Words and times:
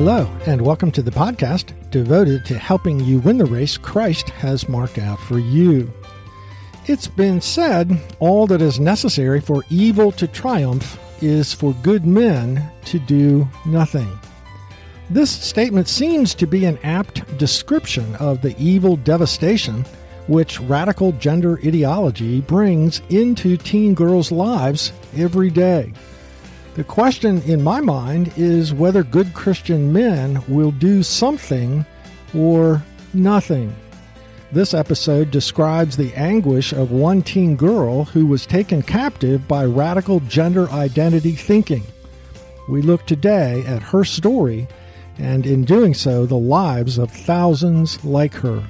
Hello, 0.00 0.30
and 0.46 0.62
welcome 0.62 0.92
to 0.92 1.02
the 1.02 1.10
podcast 1.10 1.72
devoted 1.90 2.44
to 2.44 2.56
helping 2.56 3.00
you 3.00 3.18
win 3.18 3.36
the 3.36 3.44
race 3.44 3.76
Christ 3.76 4.30
has 4.30 4.68
marked 4.68 4.96
out 4.96 5.18
for 5.18 5.40
you. 5.40 5.92
It's 6.86 7.08
been 7.08 7.40
said 7.40 8.00
all 8.20 8.46
that 8.46 8.62
is 8.62 8.78
necessary 8.78 9.40
for 9.40 9.64
evil 9.70 10.12
to 10.12 10.28
triumph 10.28 11.00
is 11.20 11.52
for 11.52 11.74
good 11.82 12.06
men 12.06 12.70
to 12.84 13.00
do 13.00 13.48
nothing. 13.66 14.08
This 15.10 15.32
statement 15.32 15.88
seems 15.88 16.32
to 16.36 16.46
be 16.46 16.64
an 16.64 16.78
apt 16.84 17.36
description 17.36 18.14
of 18.20 18.40
the 18.40 18.54
evil 18.56 18.94
devastation 18.94 19.84
which 20.28 20.60
radical 20.60 21.10
gender 21.10 21.58
ideology 21.66 22.40
brings 22.42 23.02
into 23.10 23.56
teen 23.56 23.94
girls' 23.94 24.30
lives 24.30 24.92
every 25.16 25.50
day. 25.50 25.92
The 26.78 26.84
question 26.84 27.42
in 27.42 27.60
my 27.60 27.80
mind 27.80 28.32
is 28.36 28.72
whether 28.72 29.02
good 29.02 29.34
Christian 29.34 29.92
men 29.92 30.40
will 30.46 30.70
do 30.70 31.02
something 31.02 31.84
or 32.32 32.84
nothing. 33.12 33.74
This 34.52 34.74
episode 34.74 35.32
describes 35.32 35.96
the 35.96 36.14
anguish 36.14 36.72
of 36.72 36.92
one 36.92 37.22
teen 37.22 37.56
girl 37.56 38.04
who 38.04 38.26
was 38.26 38.46
taken 38.46 38.82
captive 38.82 39.48
by 39.48 39.64
radical 39.64 40.20
gender 40.20 40.70
identity 40.70 41.32
thinking. 41.32 41.82
We 42.68 42.80
look 42.80 43.04
today 43.06 43.64
at 43.66 43.82
her 43.82 44.04
story 44.04 44.68
and, 45.18 45.46
in 45.46 45.64
doing 45.64 45.94
so, 45.94 46.26
the 46.26 46.38
lives 46.38 46.96
of 46.96 47.10
thousands 47.10 48.04
like 48.04 48.34
her. 48.34 48.62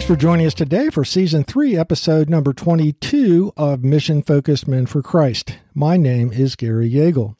Thanks 0.00 0.08
for 0.08 0.16
joining 0.16 0.46
us 0.46 0.54
today 0.54 0.88
for 0.88 1.04
Season 1.04 1.44
3, 1.44 1.76
Episode 1.76 2.30
number 2.30 2.54
22 2.54 3.52
of 3.54 3.84
Mission 3.84 4.22
Focused 4.22 4.66
Men 4.66 4.86
for 4.86 5.02
Christ. 5.02 5.58
My 5.74 5.98
name 5.98 6.32
is 6.32 6.56
Gary 6.56 6.90
Yagel. 6.90 7.36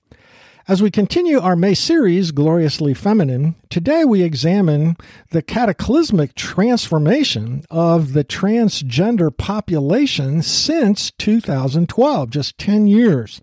As 0.68 0.82
we 0.82 0.90
continue 0.90 1.40
our 1.40 1.56
May 1.56 1.72
series, 1.72 2.32
Gloriously 2.32 2.92
Feminine, 2.92 3.54
today 3.70 4.04
we 4.04 4.20
examine 4.20 4.98
the 5.30 5.40
cataclysmic 5.40 6.34
transformation 6.34 7.64
of 7.70 8.12
the 8.12 8.24
transgender 8.24 9.34
population 9.34 10.42
since 10.42 11.12
2012, 11.12 12.28
just 12.28 12.58
10 12.58 12.86
years. 12.86 13.40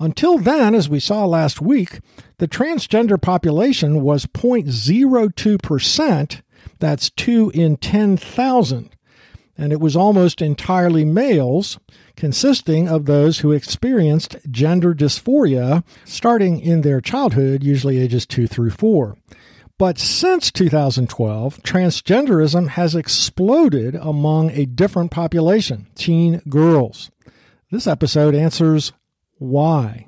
Until 0.00 0.38
then, 0.38 0.74
as 0.74 0.88
we 0.88 0.98
saw 0.98 1.26
last 1.26 1.60
week, 1.60 2.00
the 2.38 2.48
transgender 2.48 3.22
population 3.22 4.02
was 4.02 4.26
0.02% 4.26 6.42
that's 6.78 7.10
two 7.10 7.50
in 7.54 7.76
10,000. 7.76 8.90
And 9.56 9.72
it 9.72 9.80
was 9.80 9.94
almost 9.94 10.40
entirely 10.40 11.04
males, 11.04 11.78
consisting 12.16 12.88
of 12.88 13.04
those 13.04 13.40
who 13.40 13.52
experienced 13.52 14.36
gender 14.50 14.94
dysphoria 14.94 15.84
starting 16.04 16.58
in 16.58 16.80
their 16.80 17.00
childhood, 17.00 17.62
usually 17.62 17.98
ages 17.98 18.26
two 18.26 18.46
through 18.46 18.70
four. 18.70 19.16
But 19.78 19.98
since 19.98 20.52
2012, 20.52 21.62
transgenderism 21.62 22.68
has 22.68 22.94
exploded 22.94 23.96
among 23.96 24.50
a 24.50 24.66
different 24.66 25.10
population, 25.10 25.88
teen 25.94 26.40
girls. 26.48 27.10
This 27.70 27.86
episode 27.86 28.34
answers 28.34 28.92
why. 29.38 30.06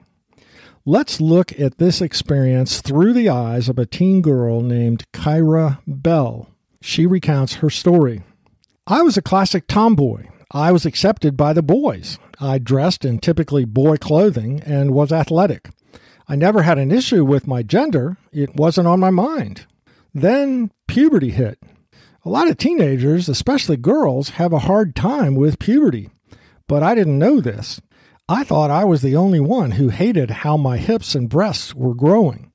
Let's 0.87 1.19
look 1.19 1.59
at 1.59 1.79
this 1.79 2.03
experience 2.03 2.83
through 2.83 3.15
the 3.15 3.31
eyes 3.31 3.71
of 3.71 3.79
a 3.79 3.87
teen 3.87 4.21
girl 4.21 4.61
named 4.61 5.11
Keira 5.13 5.79
Bell. 5.87 6.51
She 6.83 7.07
recounts 7.07 7.55
her 7.55 7.71
story. 7.71 8.23
I 8.87 9.01
was 9.01 9.17
a 9.17 9.23
classic 9.23 9.67
tomboy. 9.67 10.27
I 10.51 10.73
was 10.73 10.85
accepted 10.85 11.39
by 11.39 11.55
the 11.55 11.63
boys. 11.63 12.19
I 12.39 12.59
dressed 12.59 13.07
in 13.07 13.19
typically 13.19 13.65
boy 13.65 13.97
clothing 13.97 14.61
and 14.61 14.91
was 14.91 15.11
athletic. 15.11 15.71
I 16.29 16.37
never 16.37 16.61
had 16.61 16.79
an 16.79 16.93
issue 16.93 17.25
with 17.25 17.47
my 17.47 17.63
gender, 17.63 18.19
it 18.31 18.55
wasn't 18.55 18.87
on 18.87 19.01
my 19.01 19.11
mind. 19.11 19.65
Then 20.13 20.71
puberty 20.87 21.31
hit. 21.31 21.59
A 22.27 22.29
lot 22.29 22.49
of 22.49 22.59
teenagers, 22.59 23.31
especially 23.31 23.79
girls, 23.79 24.31
have 24.31 24.53
a 24.53 24.59
hard 24.59 24.95
time 24.95 25.35
with 25.35 25.59
puberty. 25.59 26.11
But 26.69 26.83
I 26.83 26.95
didn't 26.95 27.19
know 27.19 27.41
this. 27.41 27.81
I 28.29 28.43
thought 28.43 28.71
I 28.71 28.85
was 28.85 29.03
the 29.03 29.17
only 29.17 29.41
one 29.41 29.73
who 29.73 29.91
hated 29.91 30.31
how 30.31 30.57
my 30.57 30.79
hips 30.79 31.15
and 31.15 31.29
breasts 31.29 31.75
were 31.75 31.95
growing. 31.95 32.51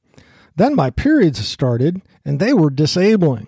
Then 0.56 0.76
my 0.76 0.90
periods 0.90 1.46
started, 1.48 2.02
and 2.26 2.40
they 2.40 2.54
were 2.54 2.72
disabling. 2.72 3.48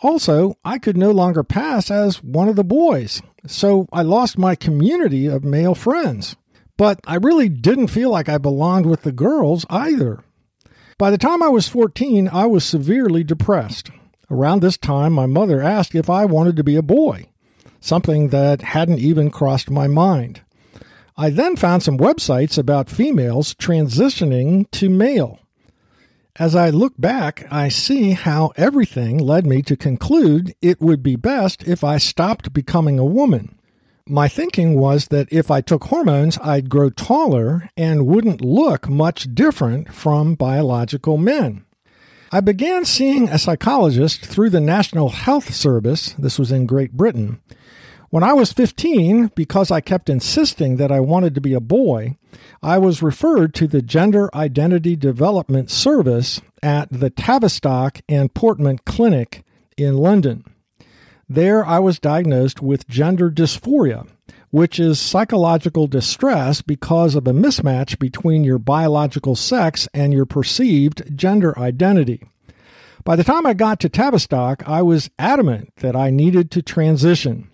Also, 0.00 0.54
I 0.64 0.78
could 0.78 0.96
no 0.96 1.10
longer 1.10 1.42
pass 1.42 1.90
as 1.90 2.22
one 2.22 2.48
of 2.48 2.54
the 2.54 2.62
boys, 2.62 3.20
so 3.48 3.88
I 3.92 4.02
lost 4.02 4.38
my 4.38 4.54
community 4.54 5.26
of 5.26 5.42
male 5.42 5.74
friends. 5.74 6.36
But 6.76 7.00
I 7.04 7.16
really 7.16 7.48
didn't 7.48 7.88
feel 7.88 8.10
like 8.10 8.28
I 8.28 8.38
belonged 8.38 8.86
with 8.86 9.02
the 9.02 9.12
girls 9.12 9.66
either. 9.68 10.22
By 10.98 11.10
the 11.10 11.18
time 11.18 11.42
I 11.42 11.48
was 11.48 11.68
14, 11.68 12.28
I 12.32 12.46
was 12.46 12.64
severely 12.64 13.24
depressed. 13.24 13.90
Around 14.30 14.62
this 14.62 14.78
time, 14.78 15.12
my 15.12 15.26
mother 15.26 15.60
asked 15.60 15.96
if 15.96 16.08
I 16.08 16.26
wanted 16.26 16.54
to 16.56 16.64
be 16.64 16.76
a 16.76 16.82
boy, 16.82 17.26
something 17.80 18.28
that 18.28 18.62
hadn't 18.62 19.00
even 19.00 19.30
crossed 19.30 19.68
my 19.68 19.88
mind. 19.88 20.42
I 21.20 21.28
then 21.28 21.54
found 21.54 21.82
some 21.82 21.98
websites 21.98 22.56
about 22.56 22.88
females 22.88 23.52
transitioning 23.52 24.70
to 24.70 24.88
male. 24.88 25.38
As 26.36 26.56
I 26.56 26.70
look 26.70 26.94
back, 26.96 27.46
I 27.50 27.68
see 27.68 28.12
how 28.12 28.52
everything 28.56 29.18
led 29.18 29.44
me 29.44 29.60
to 29.64 29.76
conclude 29.76 30.54
it 30.62 30.80
would 30.80 31.02
be 31.02 31.16
best 31.16 31.62
if 31.68 31.84
I 31.84 31.98
stopped 31.98 32.54
becoming 32.54 32.98
a 32.98 33.04
woman. 33.04 33.58
My 34.08 34.28
thinking 34.28 34.78
was 34.80 35.08
that 35.08 35.30
if 35.30 35.50
I 35.50 35.60
took 35.60 35.84
hormones, 35.84 36.38
I'd 36.38 36.70
grow 36.70 36.88
taller 36.88 37.68
and 37.76 38.06
wouldn't 38.06 38.40
look 38.40 38.88
much 38.88 39.34
different 39.34 39.92
from 39.92 40.36
biological 40.36 41.18
men. 41.18 41.66
I 42.32 42.40
began 42.40 42.86
seeing 42.86 43.28
a 43.28 43.38
psychologist 43.38 44.24
through 44.24 44.48
the 44.48 44.60
National 44.60 45.10
Health 45.10 45.52
Service, 45.52 46.14
this 46.14 46.38
was 46.38 46.50
in 46.50 46.64
Great 46.64 46.92
Britain, 46.92 47.42
when 48.10 48.24
I 48.24 48.32
was 48.32 48.52
15, 48.52 49.30
because 49.36 49.70
I 49.70 49.80
kept 49.80 50.10
insisting 50.10 50.76
that 50.76 50.90
I 50.90 50.98
wanted 50.98 51.34
to 51.36 51.40
be 51.40 51.54
a 51.54 51.60
boy, 51.60 52.16
I 52.60 52.76
was 52.76 53.02
referred 53.02 53.54
to 53.54 53.68
the 53.68 53.82
Gender 53.82 54.28
Identity 54.34 54.96
Development 54.96 55.70
Service 55.70 56.40
at 56.60 56.90
the 56.90 57.10
Tavistock 57.10 58.00
and 58.08 58.34
Portman 58.34 58.78
Clinic 58.84 59.44
in 59.76 59.96
London. 59.96 60.44
There, 61.28 61.64
I 61.64 61.78
was 61.78 62.00
diagnosed 62.00 62.60
with 62.60 62.88
gender 62.88 63.30
dysphoria, 63.30 64.08
which 64.50 64.80
is 64.80 64.98
psychological 64.98 65.86
distress 65.86 66.60
because 66.62 67.14
of 67.14 67.28
a 67.28 67.32
mismatch 67.32 68.00
between 68.00 68.42
your 68.42 68.58
biological 68.58 69.36
sex 69.36 69.86
and 69.94 70.12
your 70.12 70.26
perceived 70.26 71.16
gender 71.16 71.56
identity. 71.56 72.24
By 73.04 73.14
the 73.14 73.22
time 73.22 73.46
I 73.46 73.54
got 73.54 73.78
to 73.80 73.88
Tavistock, 73.88 74.68
I 74.68 74.82
was 74.82 75.10
adamant 75.16 75.72
that 75.76 75.94
I 75.94 76.10
needed 76.10 76.50
to 76.50 76.62
transition. 76.62 77.48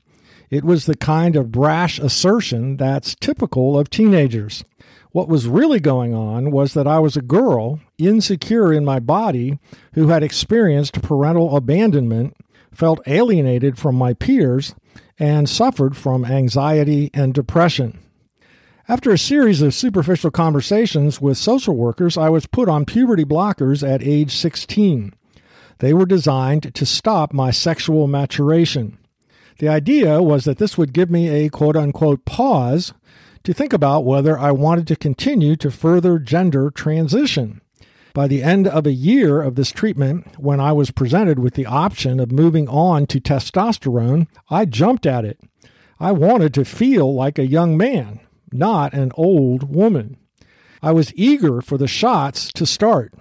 It 0.50 0.64
was 0.64 0.86
the 0.86 0.96
kind 0.96 1.36
of 1.36 1.50
brash 1.50 1.98
assertion 1.98 2.76
that's 2.76 3.14
typical 3.16 3.78
of 3.78 3.90
teenagers. 3.90 4.64
What 5.12 5.28
was 5.28 5.48
really 5.48 5.80
going 5.80 6.14
on 6.14 6.50
was 6.50 6.74
that 6.74 6.86
I 6.86 6.98
was 6.98 7.16
a 7.16 7.22
girl, 7.22 7.80
insecure 7.98 8.72
in 8.72 8.84
my 8.84 9.00
body, 9.00 9.58
who 9.94 10.08
had 10.08 10.22
experienced 10.22 11.02
parental 11.02 11.56
abandonment, 11.56 12.36
felt 12.70 13.00
alienated 13.06 13.78
from 13.78 13.94
my 13.94 14.12
peers, 14.12 14.74
and 15.18 15.48
suffered 15.48 15.96
from 15.96 16.24
anxiety 16.24 17.10
and 17.14 17.32
depression. 17.32 17.98
After 18.88 19.10
a 19.10 19.18
series 19.18 19.62
of 19.62 19.74
superficial 19.74 20.30
conversations 20.30 21.20
with 21.20 21.38
social 21.38 21.74
workers, 21.74 22.16
I 22.16 22.28
was 22.28 22.46
put 22.46 22.68
on 22.68 22.84
puberty 22.84 23.24
blockers 23.24 23.86
at 23.86 24.02
age 24.02 24.36
16. 24.36 25.12
They 25.78 25.92
were 25.92 26.06
designed 26.06 26.74
to 26.74 26.86
stop 26.86 27.32
my 27.32 27.50
sexual 27.50 28.06
maturation. 28.06 28.98
The 29.58 29.68
idea 29.68 30.22
was 30.22 30.44
that 30.44 30.58
this 30.58 30.76
would 30.76 30.92
give 30.92 31.10
me 31.10 31.28
a 31.28 31.48
quote 31.48 31.76
unquote 31.76 32.24
pause 32.24 32.92
to 33.44 33.54
think 33.54 33.72
about 33.72 34.04
whether 34.04 34.38
I 34.38 34.50
wanted 34.50 34.86
to 34.88 34.96
continue 34.96 35.56
to 35.56 35.70
further 35.70 36.18
gender 36.18 36.70
transition. 36.70 37.60
By 38.12 38.26
the 38.26 38.42
end 38.42 38.66
of 38.66 38.86
a 38.86 38.92
year 38.92 39.42
of 39.42 39.54
this 39.54 39.70
treatment, 39.70 40.38
when 40.38 40.58
I 40.58 40.72
was 40.72 40.90
presented 40.90 41.38
with 41.38 41.54
the 41.54 41.66
option 41.66 42.18
of 42.18 42.32
moving 42.32 42.68
on 42.68 43.06
to 43.06 43.20
testosterone, 43.20 44.26
I 44.50 44.64
jumped 44.64 45.06
at 45.06 45.24
it. 45.24 45.38
I 46.00 46.12
wanted 46.12 46.52
to 46.54 46.64
feel 46.64 47.14
like 47.14 47.38
a 47.38 47.46
young 47.46 47.76
man, 47.76 48.20
not 48.52 48.94
an 48.94 49.12
old 49.14 49.74
woman. 49.74 50.16
I 50.82 50.92
was 50.92 51.12
eager 51.14 51.60
for 51.62 51.78
the 51.78 51.88
shots 51.88 52.52
to 52.54 52.66
start 52.66 53.14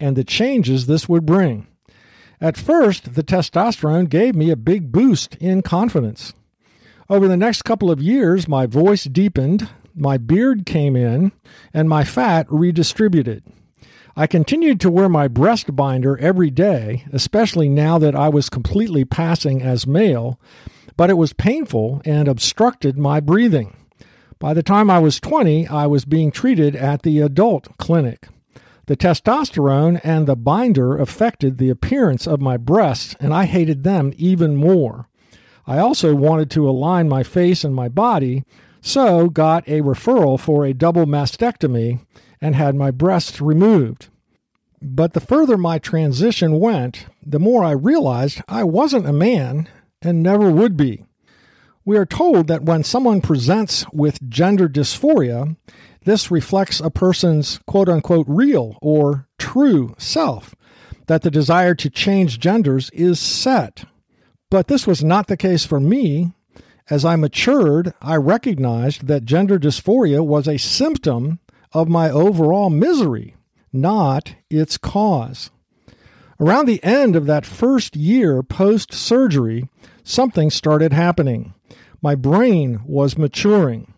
and 0.00 0.16
the 0.16 0.24
changes 0.24 0.86
this 0.86 1.08
would 1.08 1.24
bring. 1.24 1.66
At 2.42 2.56
first, 2.56 3.14
the 3.14 3.22
testosterone 3.22 4.08
gave 4.08 4.34
me 4.34 4.50
a 4.50 4.56
big 4.56 4.90
boost 4.90 5.36
in 5.36 5.62
confidence. 5.62 6.34
Over 7.08 7.28
the 7.28 7.36
next 7.36 7.62
couple 7.62 7.88
of 7.88 8.02
years, 8.02 8.48
my 8.48 8.66
voice 8.66 9.04
deepened, 9.04 9.68
my 9.94 10.18
beard 10.18 10.66
came 10.66 10.96
in, 10.96 11.30
and 11.72 11.88
my 11.88 12.02
fat 12.02 12.46
redistributed. 12.50 13.44
I 14.16 14.26
continued 14.26 14.80
to 14.80 14.90
wear 14.90 15.08
my 15.08 15.28
breast 15.28 15.76
binder 15.76 16.18
every 16.18 16.50
day, 16.50 17.04
especially 17.12 17.68
now 17.68 17.96
that 17.98 18.16
I 18.16 18.28
was 18.28 18.50
completely 18.50 19.04
passing 19.04 19.62
as 19.62 19.86
male, 19.86 20.40
but 20.96 21.10
it 21.10 21.16
was 21.16 21.32
painful 21.32 22.02
and 22.04 22.26
obstructed 22.26 22.98
my 22.98 23.20
breathing. 23.20 23.76
By 24.40 24.52
the 24.52 24.64
time 24.64 24.90
I 24.90 24.98
was 24.98 25.20
20, 25.20 25.68
I 25.68 25.86
was 25.86 26.04
being 26.04 26.32
treated 26.32 26.74
at 26.74 27.02
the 27.02 27.20
adult 27.20 27.78
clinic. 27.78 28.26
The 28.86 28.96
testosterone 28.96 30.00
and 30.02 30.26
the 30.26 30.36
binder 30.36 30.96
affected 30.96 31.58
the 31.58 31.70
appearance 31.70 32.26
of 32.26 32.40
my 32.40 32.56
breasts, 32.56 33.14
and 33.20 33.32
I 33.32 33.44
hated 33.44 33.84
them 33.84 34.12
even 34.16 34.56
more. 34.56 35.08
I 35.66 35.78
also 35.78 36.14
wanted 36.14 36.50
to 36.50 36.68
align 36.68 37.08
my 37.08 37.22
face 37.22 37.62
and 37.62 37.74
my 37.74 37.88
body, 37.88 38.44
so 38.80 39.28
got 39.28 39.66
a 39.68 39.82
referral 39.82 40.38
for 40.38 40.64
a 40.64 40.74
double 40.74 41.06
mastectomy 41.06 42.00
and 42.40 42.56
had 42.56 42.74
my 42.74 42.90
breasts 42.90 43.40
removed. 43.40 44.08
But 44.82 45.12
the 45.12 45.20
further 45.20 45.56
my 45.56 45.78
transition 45.78 46.58
went, 46.58 47.06
the 47.24 47.38
more 47.38 47.62
I 47.62 47.70
realized 47.70 48.42
I 48.48 48.64
wasn't 48.64 49.06
a 49.06 49.12
man 49.12 49.68
and 50.02 50.22
never 50.22 50.50
would 50.50 50.76
be. 50.76 51.04
We 51.84 51.96
are 51.96 52.06
told 52.06 52.46
that 52.46 52.62
when 52.62 52.84
someone 52.84 53.20
presents 53.20 53.84
with 53.92 54.28
gender 54.28 54.68
dysphoria, 54.68 55.56
this 56.04 56.30
reflects 56.30 56.78
a 56.80 56.90
person's 56.90 57.58
quote 57.66 57.88
unquote 57.88 58.26
real 58.28 58.78
or 58.80 59.26
true 59.38 59.94
self, 59.98 60.54
that 61.08 61.22
the 61.22 61.30
desire 61.30 61.74
to 61.74 61.90
change 61.90 62.38
genders 62.38 62.90
is 62.90 63.18
set. 63.18 63.84
But 64.50 64.68
this 64.68 64.86
was 64.86 65.02
not 65.02 65.26
the 65.26 65.36
case 65.36 65.64
for 65.64 65.80
me. 65.80 66.32
As 66.88 67.04
I 67.04 67.16
matured, 67.16 67.94
I 68.00 68.16
recognized 68.16 69.06
that 69.06 69.24
gender 69.24 69.58
dysphoria 69.58 70.24
was 70.24 70.46
a 70.46 70.58
symptom 70.58 71.40
of 71.72 71.88
my 71.88 72.10
overall 72.10 72.70
misery, 72.70 73.34
not 73.72 74.34
its 74.50 74.76
cause. 74.76 75.50
Around 76.38 76.66
the 76.66 76.82
end 76.84 77.16
of 77.16 77.26
that 77.26 77.46
first 77.46 77.96
year 77.96 78.42
post 78.42 78.92
surgery, 78.92 79.68
something 80.04 80.50
started 80.50 80.92
happening. 80.92 81.54
My 82.02 82.16
brain 82.16 82.80
was 82.84 83.16
maturing. 83.16 83.94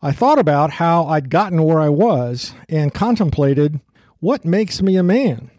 I 0.00 0.12
thought 0.12 0.38
about 0.38 0.74
how 0.74 1.06
I'd 1.06 1.28
gotten 1.28 1.64
where 1.64 1.80
I 1.80 1.88
was 1.88 2.54
and 2.68 2.94
contemplated 2.94 3.80
what 4.20 4.44
makes 4.44 4.80
me 4.80 4.96
a 4.96 5.02
man. 5.02 5.50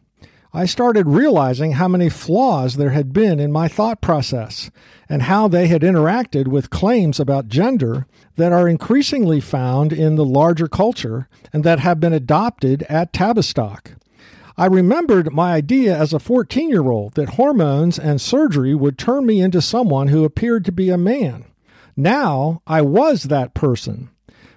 I 0.54 0.66
started 0.66 1.08
realizing 1.08 1.74
how 1.74 1.90
many 1.90 2.08
flaws 2.08 2.78
there 2.78 2.92
had 2.92 3.12
been 3.12 3.38
in 3.38 3.52
my 3.52 3.68
thought 3.68 4.00
process 4.00 4.72
and 5.10 5.24
how 5.24 5.50
they 5.50 5.68
had 5.68 5.82
interacted 5.82 6.48
with 6.48 6.70
claims 6.70 7.20
about 7.20 7.50
gender 7.50 8.08
that 8.38 8.54
are 8.54 8.70
increasingly 8.70 9.42
found 9.42 9.92
in 9.92 10.16
the 10.16 10.26
larger 10.26 10.70
culture 10.70 11.28
and 11.52 11.66
that 11.66 11.80
have 11.80 12.00
been 12.00 12.14
adopted 12.14 12.84
at 12.84 13.12
Tavistock. 13.12 13.92
I 14.58 14.68
remembered 14.68 15.34
my 15.34 15.54
idea 15.54 15.98
as 15.98 16.14
a 16.14 16.20
14 16.20 16.70
year 16.70 16.90
old 16.90 17.16
that 17.16 17.32
hormones 17.32 18.00
and 18.00 18.22
surgery 18.22 18.74
would 18.74 18.98
turn 18.98 19.26
me 19.26 19.42
into 19.42 19.62
someone 19.62 20.08
who 20.08 20.24
appeared 20.24 20.64
to 20.66 20.72
be 20.72 20.90
a 20.90 20.98
man. 20.98 21.46
Now 22.00 22.62
I 22.66 22.82
was 22.82 23.24
that 23.24 23.54
person, 23.54 24.10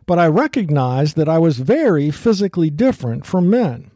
but 0.06 0.16
I 0.16 0.28
recognized 0.28 1.16
that 1.16 1.28
I 1.28 1.38
was 1.38 1.58
very 1.58 2.12
physically 2.12 2.70
different 2.70 3.26
from 3.26 3.50
men. 3.50 3.90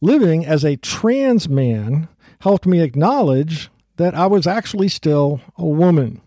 Living 0.00 0.46
as 0.46 0.64
a 0.64 0.76
trans 0.76 1.48
man 1.48 2.06
helped 2.42 2.66
me 2.66 2.80
acknowledge 2.80 3.68
that 3.96 4.14
I 4.14 4.28
was 4.28 4.46
actually 4.46 4.86
still 4.86 5.40
a 5.58 5.66
woman. 5.66 6.20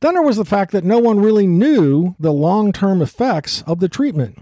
Then 0.00 0.14
there 0.14 0.22
was 0.22 0.36
the 0.36 0.44
fact 0.44 0.72
that 0.72 0.82
no 0.82 0.98
one 0.98 1.20
really 1.20 1.46
knew 1.46 2.16
the 2.18 2.32
long 2.32 2.72
term 2.72 3.00
effects 3.00 3.62
of 3.62 3.78
the 3.78 3.88
treatment. 3.88 4.36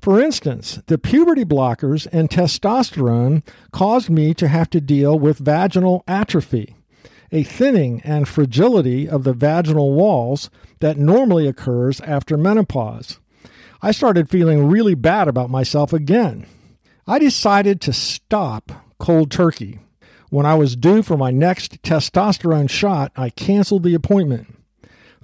For 0.00 0.20
instance, 0.20 0.80
the 0.88 0.98
puberty 0.98 1.44
blockers 1.44 2.08
and 2.10 2.28
testosterone 2.28 3.46
caused 3.70 4.10
me 4.10 4.34
to 4.34 4.48
have 4.48 4.68
to 4.70 4.80
deal 4.80 5.16
with 5.16 5.38
vaginal 5.38 6.02
atrophy, 6.08 6.74
a 7.30 7.44
thinning 7.44 8.00
and 8.02 8.26
fragility 8.26 9.08
of 9.08 9.22
the 9.22 9.34
vaginal 9.34 9.92
walls 9.92 10.50
that 10.80 10.98
normally 10.98 11.46
occurs 11.46 12.00
after 12.00 12.36
menopause. 12.36 13.20
I 13.82 13.92
started 13.92 14.28
feeling 14.28 14.68
really 14.68 14.94
bad 14.94 15.28
about 15.28 15.48
myself 15.48 15.92
again. 15.92 16.46
I 17.06 17.18
decided 17.18 17.80
to 17.82 17.92
stop 17.92 18.72
cold 18.98 19.30
turkey. 19.30 19.80
When 20.28 20.46
I 20.46 20.54
was 20.54 20.76
due 20.76 21.02
for 21.02 21.16
my 21.16 21.30
next 21.30 21.82
testosterone 21.82 22.70
shot, 22.70 23.12
I 23.16 23.30
canceled 23.30 23.82
the 23.82 23.94
appointment. 23.94 24.54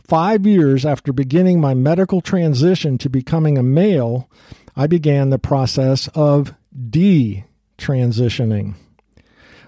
Five 0.03 0.47
years 0.47 0.87
after 0.87 1.13
beginning 1.13 1.61
my 1.61 1.75
medical 1.75 2.21
transition 2.21 2.99
to 2.99 3.09
becoming 3.09 3.59
a 3.59 3.63
male, 3.63 4.31
I 4.75 4.87
began 4.87 5.31
the 5.31 5.39
process 5.39 6.09
of 6.15 6.55
detransitioning. 6.75 8.75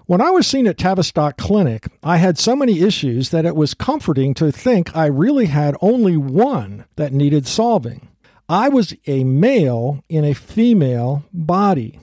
When 0.08 0.22
I 0.22 0.31
was 0.31 0.46
seen 0.46 0.66
at 0.66 0.78
Tavistock 0.78 1.37
Clinic, 1.37 1.87
I 2.02 2.16
had 2.16 2.38
so 2.38 2.56
many 2.56 2.81
issues 2.81 3.28
that 3.28 3.44
it 3.44 3.55
was 3.55 3.75
comforting 3.75 4.32
to 4.37 4.50
think 4.50 4.96
I 4.96 5.05
really 5.05 5.44
had 5.44 5.76
only 5.82 6.16
one 6.16 6.87
that 6.96 7.12
needed 7.12 7.46
solving. 7.46 8.08
I 8.49 8.70
was 8.70 8.96
a 9.06 9.22
male 9.22 10.02
in 10.08 10.25
a 10.25 10.32
female 10.32 11.25
body. 11.31 12.00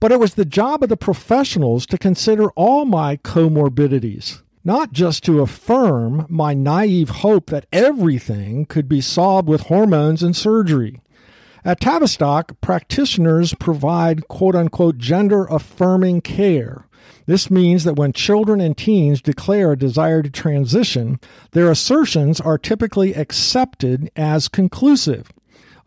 But 0.00 0.12
it 0.12 0.20
was 0.20 0.34
the 0.34 0.44
job 0.44 0.82
of 0.82 0.90
the 0.90 0.98
professionals 0.98 1.86
to 1.86 1.96
consider 1.96 2.50
all 2.56 2.84
my 2.84 3.16
comorbidities, 3.16 4.42
not 4.62 4.92
just 4.92 5.24
to 5.24 5.40
affirm 5.40 6.26
my 6.28 6.52
naive 6.52 7.08
hope 7.08 7.48
that 7.48 7.64
everything 7.72 8.66
could 8.66 8.86
be 8.86 9.00
solved 9.00 9.48
with 9.48 9.62
hormones 9.62 10.22
and 10.22 10.36
surgery. 10.36 11.00
At 11.64 11.80
Tavistock, 11.80 12.60
practitioners 12.60 13.54
provide 13.54 14.28
quote 14.28 14.54
unquote 14.54 14.98
gender 14.98 15.46
affirming 15.46 16.20
care. 16.20 16.84
This 17.30 17.48
means 17.48 17.84
that 17.84 17.94
when 17.94 18.12
children 18.12 18.60
and 18.60 18.76
teens 18.76 19.22
declare 19.22 19.70
a 19.70 19.78
desire 19.78 20.20
to 20.20 20.30
transition, 20.30 21.20
their 21.52 21.70
assertions 21.70 22.40
are 22.40 22.58
typically 22.58 23.14
accepted 23.14 24.10
as 24.16 24.48
conclusive. 24.48 25.30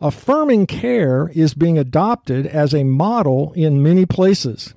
Affirming 0.00 0.66
care 0.66 1.30
is 1.34 1.52
being 1.52 1.76
adopted 1.76 2.46
as 2.46 2.72
a 2.72 2.82
model 2.82 3.52
in 3.54 3.82
many 3.82 4.06
places. 4.06 4.72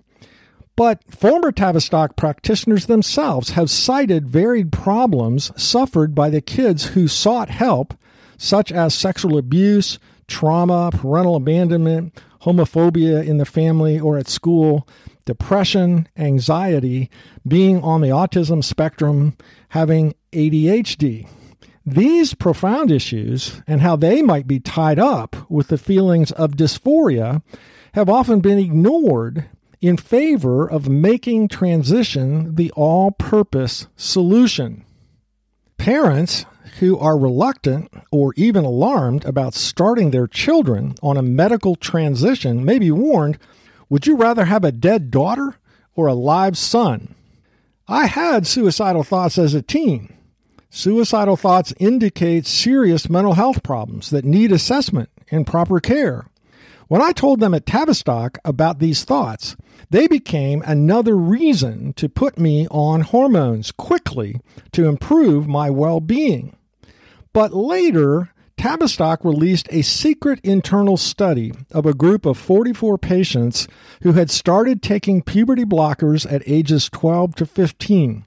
But 0.76 1.00
former 1.10 1.54
Tavistock 1.54 2.18
practitioners 2.18 2.88
themselves 2.88 3.52
have 3.52 3.70
cited 3.70 4.28
varied 4.28 4.74
problems 4.74 5.54
suffered 5.56 6.14
by 6.14 6.30
the 6.30 6.42
kids 6.42 6.88
who 6.88 7.08
sought 7.08 7.50
help, 7.50 7.94
such 8.38 8.74
as 8.74 8.94
sexual 8.94 9.38
abuse, 9.38 10.00
trauma, 10.28 10.90
parental 10.92 11.38
abandonment, 11.38 12.22
homophobia 12.42 13.26
in 13.26 13.38
the 13.38 13.46
family 13.46 13.98
or 13.98 14.18
at 14.18 14.28
school, 14.28 14.86
depression, 15.28 16.08
anxiety, 16.18 17.12
being 17.48 17.84
on 17.84 18.02
the 18.02 18.08
autism 18.08 18.64
spectrum, 18.64 19.38
having 19.70 20.16
ADHD. 20.32 21.30
These 21.86 22.34
profound 22.34 22.92
issues 22.92 23.62
and 23.68 23.82
how 23.82 23.96
they 23.96 24.24
might 24.24 24.48
be 24.48 24.60
tied 24.60 24.98
up 24.98 25.36
with 25.50 25.68
the 25.68 25.78
feelings 25.78 26.32
of 26.32 26.58
dysphoria 26.58 27.44
have 27.94 28.10
often 28.10 28.40
been 28.40 28.58
ignored 28.58 29.46
in 29.80 29.98
favor 29.98 30.70
of 30.70 30.90
making 30.90 31.48
transition 31.48 32.56
the 32.56 32.72
all 32.72 33.12
purpose 33.12 33.88
solution. 33.96 34.84
Parents 35.78 36.46
who 36.80 36.98
are 36.98 37.18
reluctant 37.18 37.92
or 38.12 38.34
even 38.36 38.66
alarmed 38.66 39.26
about 39.26 39.54
starting 39.54 40.12
their 40.12 40.28
children 40.28 40.96
on 41.02 41.18
a 41.18 41.22
medical 41.22 41.76
transition 41.76 42.64
may 42.66 42.80
be 42.80 42.92
warned 42.92 43.38
would 43.90 44.08
you 44.08 44.16
rather 44.16 44.46
have 44.46 44.64
a 44.64 44.72
dead 44.72 45.12
daughter 45.12 45.56
or 45.96 46.08
a 46.08 46.14
live 46.14 46.58
son? 46.58 47.16
I 47.88 48.08
had 48.08 48.46
suicidal 48.46 49.04
thoughts 49.04 49.38
as 49.38 49.54
a 49.54 49.62
teen 49.62 50.18
Suicidal 50.70 51.38
thoughts 51.38 51.74
indicate 51.80 52.46
serious 52.46 53.10
mental 53.10 53.34
health 53.34 53.64
problems 53.64 54.10
that 54.10 54.26
need 54.26 54.52
assessment 54.52 55.10
and 55.32 55.48
proper 55.48 55.80
care. 55.80 56.28
When 56.88 57.02
I 57.02 57.14
told 57.14 57.40
them 57.40 57.54
at 57.54 57.66
Tavistock 57.66 58.38
about 58.46 58.80
these 58.80 59.04
thoughts, 59.04 59.56
they 59.90 60.08
became 60.08 60.62
another 60.66 61.16
reason 61.16 61.94
to 61.94 62.10
put 62.10 62.38
me 62.38 62.68
on 62.70 63.02
hormones 63.02 63.72
quickly 63.72 64.40
to 64.74 64.88
improve 64.88 65.48
my 65.48 65.70
well 65.70 66.00
being. 66.00 66.56
But 67.34 67.54
later, 67.54 68.30
Tavistock 68.58 69.24
released 69.24 69.68
a 69.72 69.84
secret 69.84 70.40
internal 70.44 70.98
study 70.98 71.54
of 71.72 71.86
a 71.86 71.94
group 71.94 72.26
of 72.26 72.38
44 72.38 72.98
patients 72.98 73.68
who 74.02 74.14
had 74.14 74.30
started 74.30 74.82
taking 74.82 75.22
puberty 75.22 75.64
blockers 75.64 76.32
at 76.32 76.42
ages 76.46 76.90
12 76.90 77.36
to 77.36 77.46
15 77.46 78.26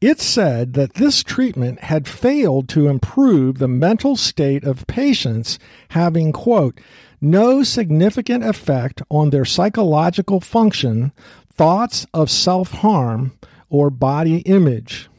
it 0.00 0.18
said 0.18 0.72
that 0.74 0.94
this 0.94 1.22
treatment 1.22 1.80
had 1.80 2.08
failed 2.08 2.70
to 2.70 2.88
improve 2.88 3.58
the 3.58 3.68
mental 3.68 4.16
state 4.16 4.64
of 4.64 4.86
patients, 4.86 5.58
having, 5.90 6.32
quote, 6.32 6.80
no 7.20 7.62
significant 7.62 8.42
effect 8.42 9.02
on 9.10 9.28
their 9.28 9.44
psychological 9.44 10.40
function, 10.40 11.12
thoughts 11.52 12.06
of 12.14 12.30
self 12.30 12.70
harm, 12.70 13.32
or 13.68 13.90
body 13.90 14.38
image. 14.38 15.10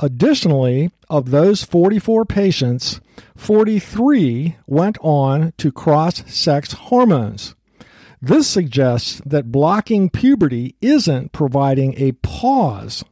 Additionally, 0.00 0.90
of 1.10 1.30
those 1.30 1.62
44 1.62 2.24
patients, 2.24 3.02
43 3.36 4.56
went 4.66 4.98
on 5.00 5.52
to 5.58 5.72
cross 5.72 6.22
sex 6.32 6.72
hormones. 6.72 7.54
This 8.20 8.48
suggests 8.48 9.20
that 9.26 9.52
blocking 9.52 10.08
puberty 10.08 10.76
isn't 10.80 11.32
providing 11.32 11.94
a 11.96 12.12
pause 12.12 13.04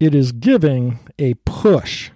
it 0.00 0.14
is 0.14 0.32
giving 0.32 0.98
a 1.18 1.34
push. 1.44 2.10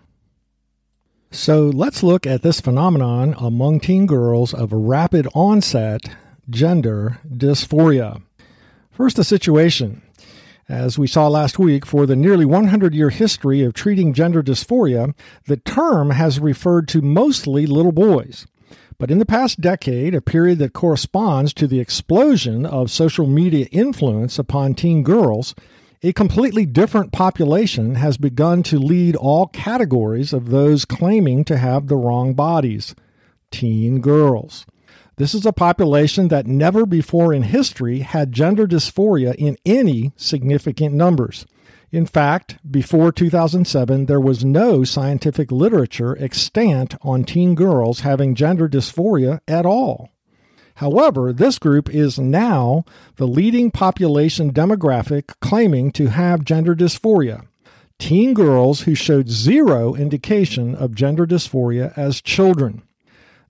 So 1.30 1.66
let's 1.66 2.02
look 2.02 2.26
at 2.26 2.42
this 2.42 2.60
phenomenon 2.60 3.34
among 3.38 3.80
teen 3.80 4.06
girls 4.06 4.54
of 4.54 4.72
rapid 4.72 5.26
onset 5.34 6.02
gender 6.48 7.18
dysphoria. 7.28 8.22
First, 8.90 9.16
the 9.16 9.24
situation. 9.24 10.02
As 10.72 10.98
we 10.98 11.06
saw 11.06 11.28
last 11.28 11.58
week, 11.58 11.84
for 11.84 12.06
the 12.06 12.16
nearly 12.16 12.46
100 12.46 12.94
year 12.94 13.10
history 13.10 13.62
of 13.62 13.74
treating 13.74 14.14
gender 14.14 14.42
dysphoria, 14.42 15.14
the 15.44 15.58
term 15.58 16.08
has 16.08 16.40
referred 16.40 16.88
to 16.88 17.02
mostly 17.02 17.66
little 17.66 17.92
boys. 17.92 18.46
But 18.96 19.10
in 19.10 19.18
the 19.18 19.26
past 19.26 19.60
decade, 19.60 20.14
a 20.14 20.22
period 20.22 20.58
that 20.60 20.72
corresponds 20.72 21.52
to 21.54 21.66
the 21.66 21.78
explosion 21.78 22.64
of 22.64 22.90
social 22.90 23.26
media 23.26 23.66
influence 23.70 24.38
upon 24.38 24.72
teen 24.72 25.02
girls, 25.02 25.54
a 26.02 26.14
completely 26.14 26.64
different 26.64 27.12
population 27.12 27.96
has 27.96 28.16
begun 28.16 28.62
to 28.62 28.78
lead 28.78 29.14
all 29.14 29.48
categories 29.48 30.32
of 30.32 30.48
those 30.48 30.86
claiming 30.86 31.44
to 31.44 31.58
have 31.58 31.88
the 31.88 31.96
wrong 31.96 32.32
bodies 32.32 32.94
teen 33.50 34.00
girls. 34.00 34.64
This 35.16 35.34
is 35.34 35.44
a 35.44 35.52
population 35.52 36.28
that 36.28 36.46
never 36.46 36.86
before 36.86 37.34
in 37.34 37.42
history 37.42 38.00
had 38.00 38.32
gender 38.32 38.66
dysphoria 38.66 39.34
in 39.34 39.58
any 39.66 40.12
significant 40.16 40.94
numbers. 40.94 41.46
In 41.90 42.06
fact, 42.06 42.56
before 42.68 43.12
2007, 43.12 44.06
there 44.06 44.20
was 44.20 44.44
no 44.44 44.82
scientific 44.82 45.52
literature 45.52 46.16
extant 46.18 46.94
on 47.02 47.24
teen 47.24 47.54
girls 47.54 48.00
having 48.00 48.34
gender 48.34 48.66
dysphoria 48.66 49.40
at 49.46 49.66
all. 49.66 50.08
However, 50.76 51.34
this 51.34 51.58
group 51.58 51.90
is 51.90 52.18
now 52.18 52.86
the 53.16 53.28
leading 53.28 53.70
population 53.70 54.54
demographic 54.54 55.34
claiming 55.40 55.92
to 55.92 56.06
have 56.06 56.46
gender 56.46 56.74
dysphoria. 56.74 57.46
Teen 57.98 58.32
girls 58.32 58.80
who 58.80 58.94
showed 58.94 59.28
zero 59.28 59.94
indication 59.94 60.74
of 60.74 60.94
gender 60.94 61.26
dysphoria 61.26 61.92
as 61.96 62.22
children. 62.22 62.82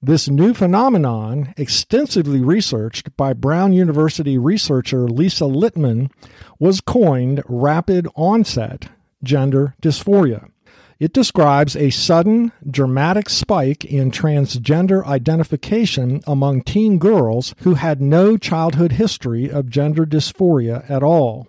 This 0.04 0.28
new 0.28 0.52
phenomenon, 0.52 1.54
extensively 1.56 2.40
researched 2.40 3.16
by 3.16 3.35
Brown 3.35 3.73
University 3.73 4.37
researcher 4.37 5.06
Lisa 5.06 5.44
Littman, 5.44 6.11
was 6.59 6.80
coined 6.80 7.40
rapid 7.47 8.09
onset 8.16 8.88
gender 9.23 9.76
dysphoria. 9.80 10.50
It 10.99 11.12
describes 11.12 11.76
a 11.76 11.90
sudden, 11.90 12.50
dramatic 12.68 13.30
spike 13.30 13.85
in 13.85 14.11
transgender 14.11 15.06
identification 15.06 16.21
among 16.26 16.62
teen 16.62 16.99
girls 16.99 17.54
who 17.59 17.75
had 17.75 18.00
no 18.00 18.37
childhood 18.37 18.92
history 18.92 19.49
of 19.49 19.71
gender 19.71 20.04
dysphoria 20.04 20.85
at 20.90 21.04
all. 21.04 21.47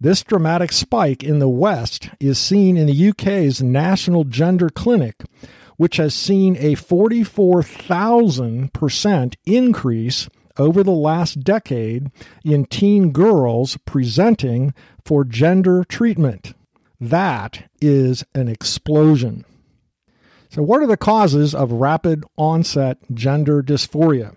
This 0.00 0.22
dramatic 0.22 0.72
spike 0.72 1.22
in 1.22 1.40
the 1.40 1.48
West 1.48 2.08
is 2.18 2.38
seen 2.38 2.78
in 2.78 2.86
the 2.86 3.08
UK's 3.10 3.62
National 3.62 4.24
Gender 4.24 4.70
Clinic, 4.70 5.22
which 5.82 5.96
has 5.96 6.14
seen 6.14 6.54
a 6.60 6.76
44,000% 6.76 9.34
increase 9.44 10.28
over 10.56 10.84
the 10.84 10.92
last 10.92 11.40
decade 11.40 12.08
in 12.44 12.66
teen 12.66 13.10
girls 13.10 13.76
presenting 13.84 14.72
for 15.04 15.24
gender 15.24 15.82
treatment. 15.82 16.54
That 17.00 17.68
is 17.80 18.22
an 18.32 18.46
explosion. 18.46 19.44
So, 20.50 20.62
what 20.62 20.80
are 20.82 20.86
the 20.86 20.96
causes 20.96 21.52
of 21.52 21.72
rapid 21.72 22.24
onset 22.36 22.98
gender 23.12 23.60
dysphoria? 23.60 24.36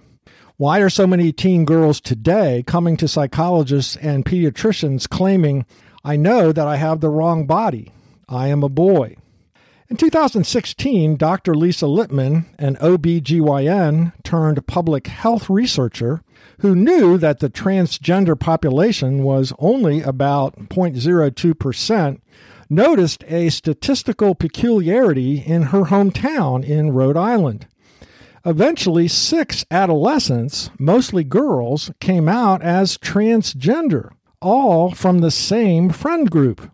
Why 0.58 0.80
are 0.80 0.90
so 0.90 1.06
many 1.06 1.32
teen 1.32 1.64
girls 1.64 2.02
today 2.02 2.64
coming 2.66 2.98
to 2.98 3.08
psychologists 3.08 3.96
and 3.98 4.26
pediatricians 4.26 5.08
claiming, 5.08 5.68
I 6.04 6.16
know 6.16 6.52
that 6.52 6.66
I 6.66 6.78
have 6.78 7.02
the 7.02 7.10
wrong 7.10 7.46
body? 7.46 7.92
I 8.28 8.48
am 8.48 8.64
a 8.64 8.70
boy. 8.70 9.18
In 9.88 9.98
2016, 9.98 11.16
Dr. 11.16 11.54
Lisa 11.54 11.86
Littman, 11.86 12.46
an 12.58 12.76
OBGYN 12.78 14.14
turned 14.24 14.66
public 14.66 15.06
health 15.06 15.48
researcher 15.48 16.24
who 16.62 16.76
knew 16.76 17.20
that 17.20 17.40
the 17.40 17.52
transgender 17.52 18.40
population 18.40 19.22
was 19.22 19.54
only 19.60 20.02
about 20.02 20.56
0.02%, 20.70 22.20
noticed 22.68 23.24
a 23.28 23.50
statistical 23.50 24.34
peculiarity 24.34 25.38
in 25.38 25.64
her 25.64 25.84
hometown 25.84 26.68
in 26.68 26.92
Rhode 26.92 27.18
Island. 27.18 27.68
Eventually, 28.44 29.08
six 29.08 29.66
adolescents, 29.70 30.72
mostly 30.80 31.24
girls, 31.24 31.92
came 32.00 32.28
out 32.28 32.64
as 32.64 32.98
transgender, 32.98 34.10
all 34.42 34.90
from 34.96 35.20
the 35.20 35.30
same 35.30 35.92
friend 35.92 36.32
group. 36.32 36.72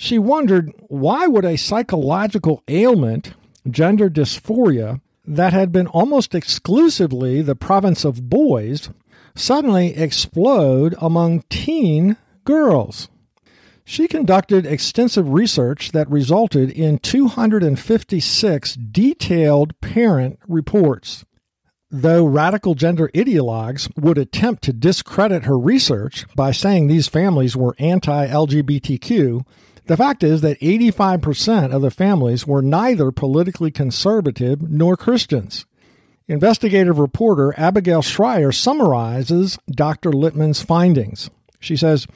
She 0.00 0.16
wondered 0.16 0.72
why 0.86 1.26
would 1.26 1.44
a 1.44 1.58
psychological 1.58 2.62
ailment, 2.68 3.34
gender 3.68 4.08
dysphoria, 4.08 5.00
that 5.26 5.52
had 5.52 5.72
been 5.72 5.88
almost 5.88 6.36
exclusively 6.36 7.42
the 7.42 7.56
province 7.56 8.04
of 8.04 8.30
boys, 8.30 8.90
suddenly 9.34 9.96
explode 9.96 10.94
among 11.00 11.42
teen 11.50 12.16
girls. 12.44 13.08
She 13.84 14.06
conducted 14.06 14.64
extensive 14.64 15.30
research 15.30 15.90
that 15.90 16.08
resulted 16.08 16.70
in 16.70 16.98
256 16.98 18.74
detailed 18.74 19.80
parent 19.80 20.38
reports. 20.46 21.24
Though 21.90 22.24
radical 22.24 22.74
gender 22.74 23.10
ideologues 23.14 23.90
would 23.96 24.18
attempt 24.18 24.62
to 24.64 24.72
discredit 24.72 25.44
her 25.44 25.58
research 25.58 26.24
by 26.36 26.52
saying 26.52 26.86
these 26.86 27.08
families 27.08 27.56
were 27.56 27.74
anti 27.78 28.28
LGBTQ, 28.28 29.44
the 29.88 29.96
fact 29.96 30.22
is 30.22 30.42
that 30.42 30.60
85% 30.60 31.74
of 31.74 31.82
the 31.82 31.90
families 31.90 32.46
were 32.46 32.62
neither 32.62 33.10
politically 33.10 33.70
conservative 33.70 34.60
nor 34.62 34.96
Christians. 34.96 35.64
Investigative 36.28 36.98
reporter 36.98 37.54
Abigail 37.56 38.02
Shrier 38.02 38.52
summarizes 38.52 39.58
Dr. 39.70 40.10
Littman's 40.10 40.62
findings. 40.62 41.30
She 41.58 41.74
says, 41.74 42.06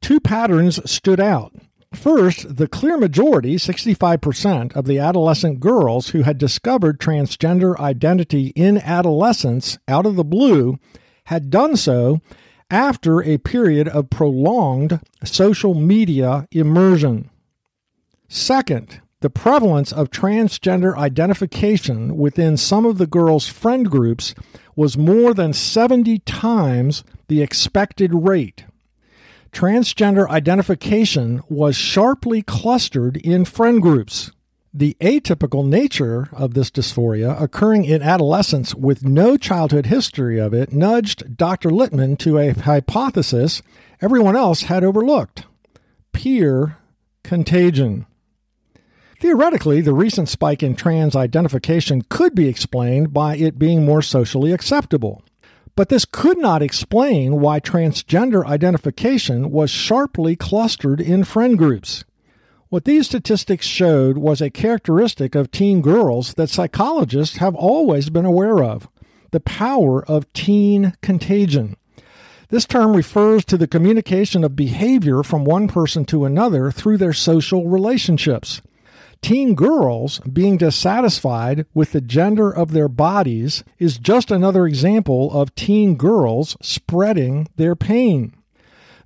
two 0.00 0.18
patterns 0.18 0.90
stood 0.90 1.20
out. 1.20 1.54
First, 1.94 2.56
the 2.56 2.66
clear 2.66 2.96
majority, 2.96 3.56
65% 3.56 4.74
of 4.74 4.86
the 4.86 4.98
adolescent 4.98 5.60
girls 5.60 6.08
who 6.08 6.22
had 6.22 6.36
discovered 6.36 6.98
transgender 6.98 7.78
identity 7.78 8.48
in 8.56 8.78
adolescence 8.78 9.78
out 9.86 10.04
of 10.04 10.16
the 10.16 10.24
blue 10.24 10.78
had 11.26 11.48
done 11.48 11.76
so 11.76 12.20
after 12.70 13.22
a 13.22 13.38
period 13.38 13.88
of 13.88 14.10
prolonged 14.10 15.00
social 15.24 15.74
media 15.74 16.46
immersion. 16.50 17.30
Second, 18.28 19.00
the 19.20 19.30
prevalence 19.30 19.92
of 19.92 20.10
transgender 20.10 20.96
identification 20.96 22.16
within 22.16 22.56
some 22.56 22.86
of 22.86 22.98
the 22.98 23.06
girls' 23.06 23.48
friend 23.48 23.90
groups 23.90 24.34
was 24.76 24.96
more 24.96 25.34
than 25.34 25.52
70 25.52 26.20
times 26.20 27.04
the 27.28 27.42
expected 27.42 28.14
rate 28.14 28.64
transgender 29.52 30.28
identification 30.28 31.42
was 31.48 31.76
sharply 31.76 32.42
clustered 32.42 33.16
in 33.16 33.44
friend 33.44 33.82
groups. 33.82 34.30
The 34.72 34.96
atypical 35.00 35.66
nature 35.66 36.28
of 36.32 36.54
this 36.54 36.70
dysphoria, 36.70 37.40
occurring 37.42 37.84
in 37.86 38.02
adolescence 38.02 38.72
with 38.72 39.04
no 39.04 39.36
childhood 39.36 39.86
history 39.86 40.38
of 40.38 40.54
it, 40.54 40.72
nudged 40.72 41.36
Dr. 41.36 41.70
Littman 41.70 42.16
to 42.20 42.38
a 42.38 42.52
hypothesis 42.52 43.62
everyone 44.00 44.36
else 44.36 44.62
had 44.62 44.84
overlooked 44.84 45.44
peer 46.12 46.76
contagion. 47.24 48.06
Theoretically, 49.20 49.80
the 49.80 49.92
recent 49.92 50.28
spike 50.28 50.62
in 50.62 50.76
trans 50.76 51.16
identification 51.16 52.02
could 52.08 52.36
be 52.36 52.48
explained 52.48 53.12
by 53.12 53.36
it 53.36 53.58
being 53.58 53.84
more 53.84 54.02
socially 54.02 54.52
acceptable. 54.52 55.24
But 55.74 55.88
this 55.88 56.04
could 56.04 56.38
not 56.38 56.62
explain 56.62 57.40
why 57.40 57.58
transgender 57.58 58.46
identification 58.46 59.50
was 59.50 59.70
sharply 59.70 60.36
clustered 60.36 61.00
in 61.00 61.24
friend 61.24 61.58
groups. 61.58 62.04
What 62.70 62.84
these 62.84 63.06
statistics 63.06 63.66
showed 63.66 64.16
was 64.16 64.40
a 64.40 64.48
characteristic 64.48 65.34
of 65.34 65.50
teen 65.50 65.82
girls 65.82 66.34
that 66.34 66.50
psychologists 66.50 67.38
have 67.38 67.56
always 67.56 68.10
been 68.10 68.24
aware 68.24 68.62
of 68.62 68.88
the 69.32 69.40
power 69.40 70.04
of 70.04 70.32
teen 70.32 70.94
contagion. 71.02 71.76
This 72.48 72.66
term 72.66 72.96
refers 72.96 73.44
to 73.46 73.56
the 73.56 73.66
communication 73.66 74.44
of 74.44 74.54
behavior 74.54 75.22
from 75.24 75.44
one 75.44 75.66
person 75.66 76.04
to 76.06 76.24
another 76.24 76.70
through 76.70 76.98
their 76.98 77.12
social 77.12 77.68
relationships 77.68 78.62
teen 79.22 79.54
girls 79.54 80.18
being 80.20 80.56
dissatisfied 80.56 81.66
with 81.74 81.92
the 81.92 82.00
gender 82.00 82.50
of 82.50 82.70
their 82.70 82.88
bodies 82.88 83.64
is 83.78 83.98
just 83.98 84.30
another 84.30 84.66
example 84.66 85.30
of 85.32 85.54
teen 85.54 85.96
girls 85.96 86.56
spreading 86.62 87.48
their 87.56 87.76
pain. 87.76 88.32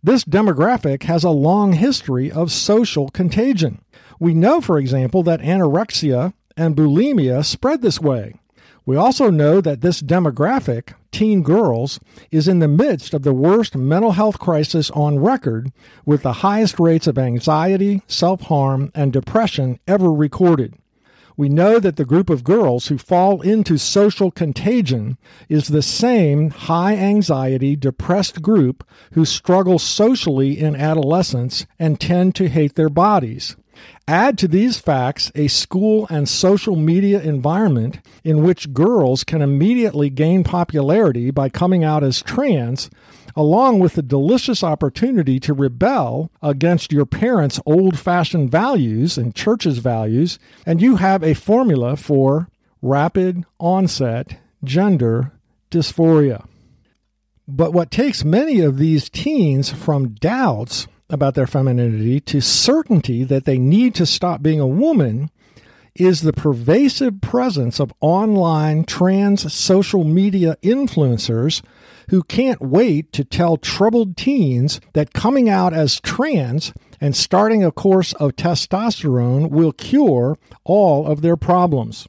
This 0.05 0.23
demographic 0.23 1.05
has 1.05 1.25
a 1.25 1.31
long 1.31 1.73
history 1.73 2.31
of 2.31 2.53
social 2.53 3.09
contagion. 3.09 3.81
We 4.21 4.35
know, 4.35 4.61
for 4.61 4.79
example, 4.79 5.23
that 5.23 5.41
anorexia 5.41 6.35
and 6.59 6.77
bulimia 6.77 7.43
spread 7.43 7.81
this 7.81 8.03
way. 8.03 8.35
We 8.85 8.97
also 8.97 9.31
know 9.31 9.63
that 9.63 9.81
this 9.81 10.03
demographic, 10.03 10.93
teen 11.11 11.43
girls, 11.43 12.01
is 12.31 12.47
in 12.47 12.59
the 12.59 12.69
midst 12.69 13.15
of 13.15 13.23
the 13.23 13.33
worst 13.33 13.77
mental 13.77 14.13
health 14.13 14.39
crisis 14.39 14.91
on 14.91 15.21
record, 15.21 15.73
with 16.05 16.21
the 16.21 16.35
highest 16.45 16.79
rates 16.79 17.07
of 17.07 17.17
anxiety, 17.17 18.03
self 18.07 18.43
harm, 18.43 18.93
and 18.95 19.11
depression 19.11 19.79
ever 19.89 20.13
recorded. 20.13 20.75
We 21.37 21.49
know 21.49 21.81
that 21.81 21.97
the 21.97 22.05
group 22.05 22.31
of 22.31 22.45
girls 22.45 22.87
who 22.87 22.99
fall 22.99 23.41
into 23.41 23.77
social 23.77 24.31
contagion 24.31 25.19
is 25.49 25.69
the 25.69 25.83
same 25.83 26.51
high 26.51 26.95
anxiety, 26.95 27.75
depressed 27.75 28.41
group 28.41 28.87
who 29.15 29.25
struggle 29.25 29.81
socially 29.81 30.59
in 30.59 30.77
adolescence 30.77 31.67
and 31.79 32.01
tend 32.01 32.37
to 32.37 32.49
hate 32.49 32.77
their 32.77 32.89
bodies. 32.89 33.57
Add 34.07 34.39
to 34.39 34.49
these 34.49 34.79
facts 34.79 35.33
a 35.35 35.49
school 35.49 36.07
and 36.09 36.29
social 36.29 36.77
media 36.77 37.21
environment 37.21 37.99
in 38.23 38.45
which 38.45 38.73
girls 38.73 39.25
can 39.25 39.43
immediately 39.43 40.11
gain 40.11 40.45
popularity 40.45 41.33
by 41.33 41.49
coming 41.49 41.83
out 41.83 42.05
as 42.05 42.23
trans, 42.23 42.91
along 43.37 43.81
with 43.81 43.95
the 43.95 44.03
delicious 44.03 44.63
opportunity 44.63 45.41
to 45.41 45.53
rebel 45.55 46.31
against 46.43 46.93
your 46.93 47.07
parents' 47.07 47.61
old 47.67 47.99
fashioned 47.99 48.51
values 48.51 49.19
and 49.19 49.35
church's 49.35 49.79
values, 49.79 50.39
and 50.65 50.81
you 50.81 50.97
have 50.97 51.23
a 51.23 51.35
formula 51.35 51.97
for 51.97 52.49
rapid 52.83 53.45
onset 53.59 54.39
gender 54.63 55.33
dysphoria. 55.71 56.47
But 57.47 57.73
what 57.73 57.91
takes 57.91 58.25
many 58.25 58.61
of 58.61 58.79
these 58.79 59.11
teens 59.11 59.71
from 59.71 60.15
doubts 60.15 60.87
about 61.11 61.35
their 61.35 61.47
femininity 61.47 62.21
to 62.21 62.41
certainty 62.41 63.25
that 63.25 63.45
they 63.45 63.59
need 63.59 63.95
to 63.97 64.07
stop 64.07 64.43
being 64.43 64.61
a 64.61 64.67
woman 64.67 65.31
is 65.95 66.23
the 66.23 66.33
pervasive 66.33 67.21
presence 67.21 67.79
of 67.79 67.93
online 68.01 68.85
trans 68.85 69.53
social 69.53 70.05
media 70.05 70.57
influencers 70.63 71.63
who 72.09 72.23
can't 72.23 72.61
wait 72.61 73.13
to 73.13 73.25
tell 73.25 73.57
troubled 73.57 74.17
teens 74.17 74.81
that 74.93 75.13
coming 75.13 75.49
out 75.49 75.73
as 75.73 76.01
trans 76.01 76.73
and 77.01 77.15
starting 77.15 77.65
a 77.65 77.73
course 77.73 78.13
of 78.15 78.37
testosterone 78.37 79.51
will 79.51 79.73
cure 79.73 80.39
all 80.65 81.07
of 81.07 81.23
their 81.23 81.37
problems. 81.37 82.09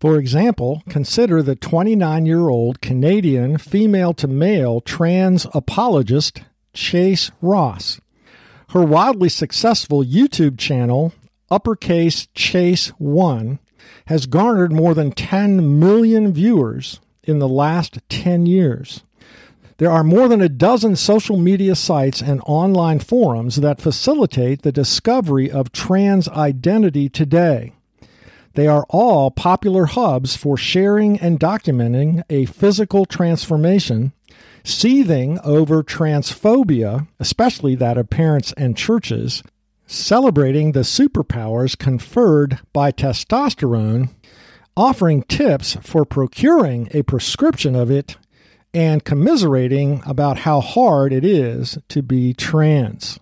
For 0.00 0.18
example, 0.18 0.82
consider 0.88 1.42
the 1.42 1.54
29 1.54 2.26
year 2.26 2.48
old 2.48 2.80
Canadian 2.80 3.58
female 3.58 4.12
to 4.14 4.26
male 4.26 4.80
trans 4.80 5.46
apologist 5.54 6.42
Chase 6.74 7.30
Ross. 7.40 8.00
Her 8.70 8.82
wildly 8.82 9.28
successful 9.28 10.02
YouTube 10.02 10.58
channel, 10.58 11.12
Uppercase 11.50 12.26
Chase 12.34 12.88
1, 12.98 13.58
has 14.06 14.26
garnered 14.26 14.72
more 14.72 14.94
than 14.94 15.12
10 15.12 15.78
million 15.78 16.32
viewers 16.32 16.98
in 17.22 17.38
the 17.38 17.48
last 17.48 17.98
10 18.08 18.46
years. 18.46 19.04
There 19.78 19.90
are 19.90 20.04
more 20.04 20.28
than 20.28 20.40
a 20.40 20.48
dozen 20.48 20.96
social 20.96 21.36
media 21.36 21.74
sites 21.74 22.20
and 22.20 22.40
online 22.46 22.98
forums 22.98 23.56
that 23.56 23.80
facilitate 23.80 24.62
the 24.62 24.72
discovery 24.72 25.50
of 25.50 25.72
trans 25.72 26.28
identity 26.28 27.08
today. 27.08 27.72
They 28.54 28.66
are 28.66 28.86
all 28.90 29.30
popular 29.30 29.86
hubs 29.86 30.36
for 30.36 30.56
sharing 30.56 31.18
and 31.18 31.40
documenting 31.40 32.22
a 32.28 32.44
physical 32.44 33.06
transformation 33.06 34.12
seething 34.64 35.38
over 35.40 35.82
transphobia, 35.82 37.08
especially 37.18 37.74
that 37.76 37.98
of 37.98 38.10
parents 38.10 38.52
and 38.56 38.76
churches, 38.76 39.42
celebrating 39.86 40.72
the 40.72 40.80
superpowers 40.80 41.76
conferred 41.76 42.60
by 42.72 42.92
testosterone, 42.92 44.10
offering 44.76 45.22
tips 45.24 45.76
for 45.82 46.04
procuring 46.04 46.88
a 46.92 47.02
prescription 47.02 47.74
of 47.74 47.90
it, 47.90 48.16
and 48.74 49.04
commiserating 49.04 50.02
about 50.06 50.38
how 50.38 50.60
hard 50.60 51.12
it 51.12 51.24
is 51.24 51.78
to 51.88 52.02
be 52.02 52.32
trans. 52.32 53.18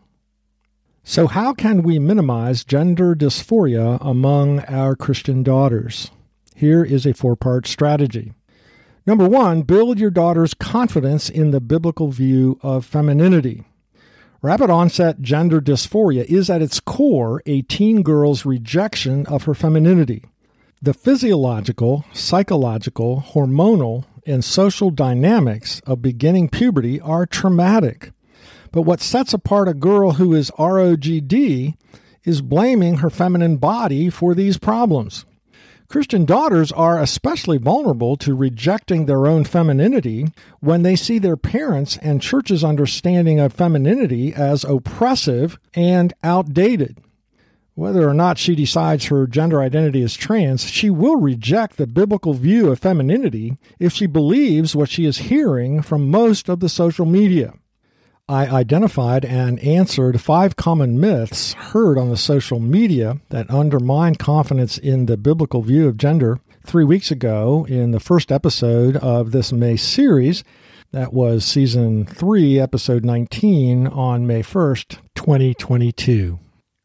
So, 1.02 1.26
how 1.26 1.54
can 1.54 1.82
we 1.82 1.98
minimize 1.98 2.62
gender 2.62 3.14
dysphoria 3.14 3.98
among 4.00 4.60
our 4.60 4.94
Christian 4.94 5.42
daughters? 5.42 6.10
Here 6.54 6.84
is 6.84 7.06
a 7.06 7.14
four 7.14 7.36
part 7.36 7.66
strategy. 7.66 8.32
Number 9.06 9.28
one, 9.28 9.62
build 9.62 9.98
your 9.98 10.10
daughter's 10.10 10.54
confidence 10.54 11.30
in 11.30 11.50
the 11.50 11.60
biblical 11.60 12.08
view 12.08 12.60
of 12.62 12.84
femininity. 12.84 13.64
Rapid 14.42 14.70
onset 14.70 15.20
gender 15.20 15.60
dysphoria 15.60 16.24
is 16.24 16.48
at 16.48 16.62
its 16.62 16.80
core 16.80 17.42
a 17.44 17.62
teen 17.62 18.02
girl's 18.02 18.46
rejection 18.46 19.26
of 19.26 19.44
her 19.44 19.54
femininity. 19.54 20.24
The 20.80 20.94
physiological, 20.94 22.04
psychological, 22.12 23.24
hormonal, 23.32 24.04
and 24.26 24.44
social 24.44 24.90
dynamics 24.90 25.80
of 25.86 26.02
beginning 26.02 26.48
puberty 26.48 27.00
are 27.00 27.26
traumatic. 27.26 28.12
But 28.72 28.82
what 28.82 29.00
sets 29.00 29.32
apart 29.32 29.68
a 29.68 29.74
girl 29.74 30.12
who 30.12 30.34
is 30.34 30.50
ROGD 30.58 31.74
is 32.24 32.42
blaming 32.42 32.98
her 32.98 33.10
feminine 33.10 33.56
body 33.56 34.10
for 34.10 34.34
these 34.34 34.58
problems. 34.58 35.24
Christian 35.88 36.24
daughters 36.24 36.70
are 36.70 37.00
especially 37.00 37.58
vulnerable 37.58 38.16
to 38.18 38.32
rejecting 38.32 39.06
their 39.06 39.26
own 39.26 39.42
femininity 39.42 40.28
when 40.60 40.82
they 40.82 40.94
see 40.94 41.18
their 41.18 41.36
parents' 41.36 41.96
and 41.96 42.22
church's 42.22 42.62
understanding 42.62 43.40
of 43.40 43.52
femininity 43.52 44.32
as 44.32 44.62
oppressive 44.62 45.58
and 45.74 46.12
outdated. 46.22 46.96
Whether 47.80 48.06
or 48.06 48.12
not 48.12 48.36
she 48.36 48.54
decides 48.54 49.06
her 49.06 49.26
gender 49.26 49.62
identity 49.62 50.02
is 50.02 50.14
trans, 50.14 50.68
she 50.68 50.90
will 50.90 51.16
reject 51.16 51.78
the 51.78 51.86
biblical 51.86 52.34
view 52.34 52.70
of 52.70 52.78
femininity 52.78 53.56
if 53.78 53.94
she 53.94 54.04
believes 54.06 54.76
what 54.76 54.90
she 54.90 55.06
is 55.06 55.16
hearing 55.16 55.80
from 55.80 56.10
most 56.10 56.50
of 56.50 56.60
the 56.60 56.68
social 56.68 57.06
media. 57.06 57.54
I 58.28 58.46
identified 58.46 59.24
and 59.24 59.58
answered 59.60 60.20
five 60.20 60.56
common 60.56 61.00
myths 61.00 61.54
heard 61.54 61.96
on 61.96 62.10
the 62.10 62.18
social 62.18 62.60
media 62.60 63.18
that 63.30 63.50
undermine 63.50 64.16
confidence 64.16 64.76
in 64.76 65.06
the 65.06 65.16
biblical 65.16 65.62
view 65.62 65.88
of 65.88 65.96
gender 65.96 66.38
three 66.62 66.84
weeks 66.84 67.10
ago 67.10 67.64
in 67.66 67.92
the 67.92 67.98
first 67.98 68.30
episode 68.30 68.98
of 68.98 69.32
this 69.32 69.54
May 69.54 69.76
series. 69.76 70.44
That 70.92 71.14
was 71.14 71.46
season 71.46 72.04
three, 72.04 72.60
episode 72.60 73.06
19 73.06 73.86
on 73.86 74.26
May 74.26 74.42
1st, 74.42 74.98
2022. 75.14 76.38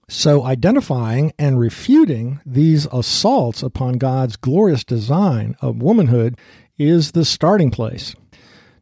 So, 0.08 0.44
identifying 0.44 1.34
and 1.40 1.60
refuting 1.60 2.40
these 2.46 2.86
assaults 2.92 3.64
upon 3.64 3.94
God's 3.94 4.36
glorious 4.36 4.84
design 4.84 5.56
of 5.62 5.82
womanhood 5.82 6.38
is 6.78 7.12
the 7.12 7.26
starting 7.26 7.72
place. 7.72 8.16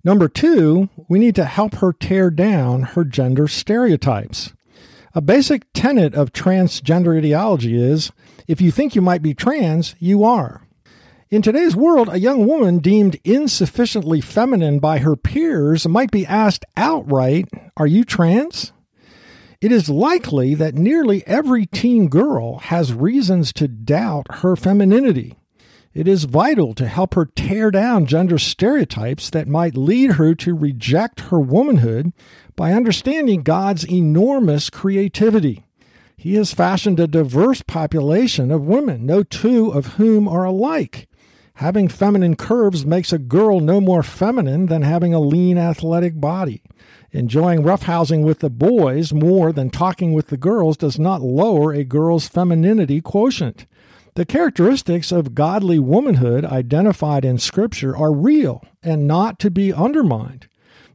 Number 0.04 0.28
two, 0.28 0.90
we 1.08 1.20
need 1.20 1.36
to 1.36 1.46
help 1.46 1.76
her 1.76 1.94
tear 1.94 2.30
down 2.30 2.82
her 2.82 3.06
gender 3.06 3.48
stereotypes. 3.48 4.52
A 5.16 5.22
basic 5.22 5.64
tenet 5.74 6.14
of 6.14 6.34
transgender 6.34 7.18
ideology 7.18 7.82
is 7.82 8.12
if 8.46 8.60
you 8.60 8.70
think 8.70 8.94
you 8.94 9.02
might 9.02 9.22
be 9.22 9.34
trans, 9.34 9.96
you 10.00 10.26
are. 10.26 10.68
In 11.30 11.42
today's 11.42 11.76
world, 11.76 12.10
a 12.12 12.20
young 12.20 12.46
woman 12.46 12.80
deemed 12.80 13.20
insufficiently 13.24 14.20
feminine 14.20 14.80
by 14.80 15.00
her 15.00 15.16
peers 15.16 15.88
might 15.88 16.12
be 16.12 16.26
asked 16.26 16.66
outright, 16.76 17.48
Are 17.78 17.88
you 17.88 18.04
trans? 18.04 18.74
It 19.64 19.72
is 19.72 19.88
likely 19.88 20.56
that 20.56 20.76
nearly 20.76 21.26
every 21.26 21.66
teen 21.66 22.10
girl 22.10 22.58
has 22.58 22.92
reasons 22.92 23.54
to 23.54 23.70
doubt 23.70 24.28
her 24.30 24.58
femininity. 24.58 25.38
It 25.94 26.06
is 26.06 26.26
vital 26.26 26.74
to 26.74 26.86
help 26.86 27.14
her 27.14 27.28
tear 27.28 27.72
down 27.72 28.06
gender 28.06 28.38
stereotypes 28.38 29.30
that 29.30 29.48
might 29.48 29.78
lead 29.78 30.16
her 30.16 30.36
to 30.36 30.54
reject 30.54 31.22
her 31.32 31.40
womanhood 31.40 32.12
by 32.58 32.74
understanding 32.74 33.42
God's 33.42 33.90
enormous 33.90 34.70
creativity. 34.70 35.64
He 36.18 36.34
has 36.34 36.54
fashioned 36.54 37.00
a 37.00 37.08
diverse 37.08 37.62
population 37.62 38.52
of 38.52 38.68
women, 38.68 39.06
no 39.06 39.24
two 39.24 39.70
of 39.70 39.94
whom 39.94 40.28
are 40.28 40.44
alike. 40.44 41.08
Having 41.54 41.88
feminine 41.88 42.36
curves 42.36 42.86
makes 42.86 43.14
a 43.14 43.18
girl 43.18 43.62
no 43.62 43.80
more 43.80 44.04
feminine 44.04 44.66
than 44.66 44.82
having 44.82 45.14
a 45.14 45.22
lean 45.22 45.58
athletic 45.58 46.20
body. 46.20 46.64
Enjoying 47.14 47.62
roughhousing 47.62 48.24
with 48.24 48.40
the 48.40 48.50
boys 48.50 49.14
more 49.14 49.52
than 49.52 49.70
talking 49.70 50.14
with 50.14 50.28
the 50.28 50.38
girls 50.38 50.76
does 50.76 50.98
not 50.98 51.22
lower 51.22 51.72
a 51.72 51.84
girl's 51.84 52.28
femininity 52.28 53.02
quotient. 53.02 53.68
The 54.16 54.26
characteristics 54.26 55.12
of 55.12 55.36
godly 55.36 55.78
womanhood 55.78 56.44
identified 56.44 57.24
in 57.24 57.38
Scripture 57.38 57.96
are 57.96 58.12
real 58.12 58.66
and 58.82 59.08
not 59.08 59.38
to 59.40 59.52
be 59.52 59.72
undermined. 59.72 60.48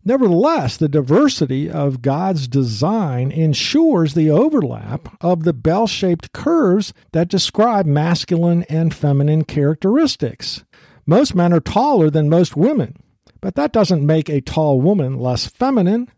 Nevertheless, 0.05 0.77
the 0.77 0.89
diversity 0.89 1.71
of 1.71 2.03
God's 2.03 2.49
design 2.49 3.31
ensures 3.31 4.15
the 4.15 4.31
overlap 4.31 5.17
of 5.21 5.45
the 5.45 5.53
bell 5.53 5.87
shaped 5.87 6.33
curves 6.33 6.93
that 7.13 7.29
describe 7.29 7.87
masculine 7.87 8.65
and 8.65 8.93
feminine 8.93 9.45
characteristics. 9.45 10.65
Most 11.07 11.37
men 11.37 11.53
are 11.53 11.61
taller 11.61 12.11
than 12.11 12.29
most 12.29 12.57
women, 12.57 12.97
but 13.41 13.55
that 13.55 13.73
doesn't 13.73 14.05
make 14.07 14.29
a 14.29 14.41
tall 14.41 14.81
woman 14.81 15.19
less 15.19 15.47
feminine. 15.47 16.09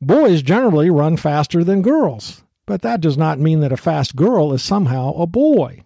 Boys 0.00 0.42
generally 0.42 0.90
run 0.90 1.16
faster 1.16 1.64
than 1.64 1.82
girls, 1.82 2.42
but 2.66 2.82
that 2.82 3.00
does 3.00 3.16
not 3.16 3.38
mean 3.38 3.60
that 3.60 3.72
a 3.72 3.76
fast 3.76 4.16
girl 4.16 4.52
is 4.52 4.62
somehow 4.62 5.12
a 5.14 5.26
boy. 5.26 5.82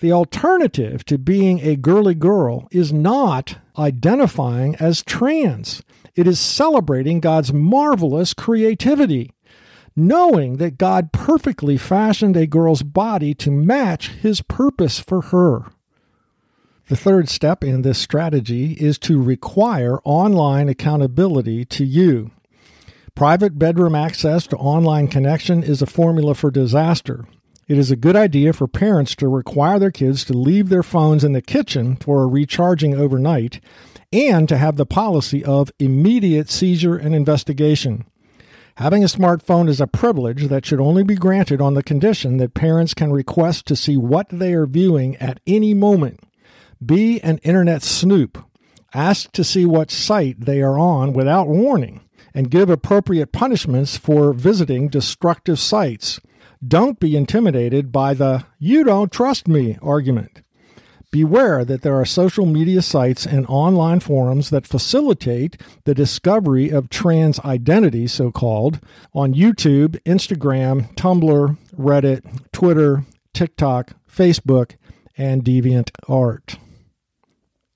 The 0.00 0.12
alternative 0.12 1.04
to 1.06 1.16
being 1.16 1.60
a 1.60 1.76
girly 1.76 2.14
girl 2.14 2.68
is 2.70 2.92
not 2.92 3.56
identifying 3.78 4.76
as 4.76 5.02
trans. 5.02 5.82
It 6.14 6.26
is 6.26 6.38
celebrating 6.38 7.20
God's 7.20 7.52
marvelous 7.52 8.34
creativity. 8.34 9.32
knowing 9.96 10.58
that 10.58 10.76
God 10.76 11.10
perfectly 11.12 11.78
fashioned 11.78 12.36
a 12.36 12.46
girl's 12.46 12.82
body 12.82 13.34
to 13.34 13.50
match 13.50 14.08
his 14.10 14.42
purpose 14.42 15.00
for 15.00 15.22
her. 15.22 15.64
The 16.88 16.96
third 16.96 17.28
step 17.28 17.64
in 17.64 17.82
this 17.82 17.98
strategy 17.98 18.74
is 18.74 18.96
to 19.00 19.20
require 19.20 19.98
online 20.04 20.68
accountability 20.68 21.64
to 21.64 21.84
you. 21.84 22.30
Private 23.16 23.58
bedroom 23.58 23.96
access 23.96 24.46
to 24.46 24.56
online 24.56 25.08
connection 25.08 25.64
is 25.64 25.82
a 25.82 25.86
formula 25.86 26.34
for 26.34 26.52
disaster. 26.52 27.26
It 27.66 27.76
is 27.76 27.90
a 27.90 27.96
good 27.96 28.14
idea 28.14 28.52
for 28.52 28.68
parents 28.68 29.16
to 29.16 29.26
require 29.26 29.80
their 29.80 29.90
kids 29.90 30.24
to 30.26 30.32
leave 30.32 30.68
their 30.68 30.84
phones 30.84 31.24
in 31.24 31.32
the 31.32 31.42
kitchen 31.42 31.96
for 31.96 32.28
recharging 32.28 32.94
overnight 32.94 33.60
and 34.12 34.48
to 34.48 34.56
have 34.56 34.76
the 34.76 34.86
policy 34.86 35.44
of 35.44 35.72
immediate 35.80 36.48
seizure 36.48 36.96
and 36.96 37.16
investigation. 37.16 38.06
Having 38.76 39.02
a 39.02 39.08
smartphone 39.08 39.68
is 39.68 39.80
a 39.80 39.88
privilege 39.88 40.46
that 40.46 40.64
should 40.64 40.80
only 40.80 41.02
be 41.02 41.16
granted 41.16 41.60
on 41.60 41.74
the 41.74 41.82
condition 41.82 42.36
that 42.36 42.54
parents 42.54 42.94
can 42.94 43.10
request 43.10 43.66
to 43.66 43.74
see 43.74 43.96
what 43.96 44.28
they 44.28 44.52
are 44.52 44.66
viewing 44.66 45.16
at 45.16 45.40
any 45.48 45.74
moment. 45.74 46.20
Be 46.84 47.20
an 47.20 47.38
internet 47.38 47.82
snoop. 47.82 48.44
Ask 48.92 49.32
to 49.32 49.44
see 49.44 49.64
what 49.64 49.90
site 49.90 50.40
they 50.40 50.62
are 50.62 50.78
on 50.78 51.12
without 51.12 51.48
warning 51.48 52.02
and 52.34 52.50
give 52.50 52.68
appropriate 52.68 53.32
punishments 53.32 53.96
for 53.96 54.32
visiting 54.32 54.88
destructive 54.88 55.58
sites. 55.58 56.20
Don't 56.66 57.00
be 57.00 57.16
intimidated 57.16 57.92
by 57.92 58.14
the 58.14 58.44
you 58.58 58.84
don't 58.84 59.10
trust 59.10 59.48
me 59.48 59.78
argument. 59.80 60.42
Beware 61.10 61.64
that 61.64 61.80
there 61.80 61.94
are 61.94 62.04
social 62.04 62.44
media 62.44 62.82
sites 62.82 63.24
and 63.24 63.46
online 63.48 64.00
forums 64.00 64.50
that 64.50 64.66
facilitate 64.66 65.60
the 65.84 65.94
discovery 65.94 66.68
of 66.68 66.90
trans 66.90 67.38
identity, 67.40 68.06
so 68.06 68.30
called, 68.30 68.80
on 69.14 69.32
YouTube, 69.32 69.98
Instagram, 70.02 70.94
Tumblr, 70.94 71.56
Reddit, 71.78 72.52
Twitter, 72.52 73.04
TikTok, 73.32 73.92
Facebook, 74.10 74.76
and 75.16 75.42
DeviantArt. 75.42 76.58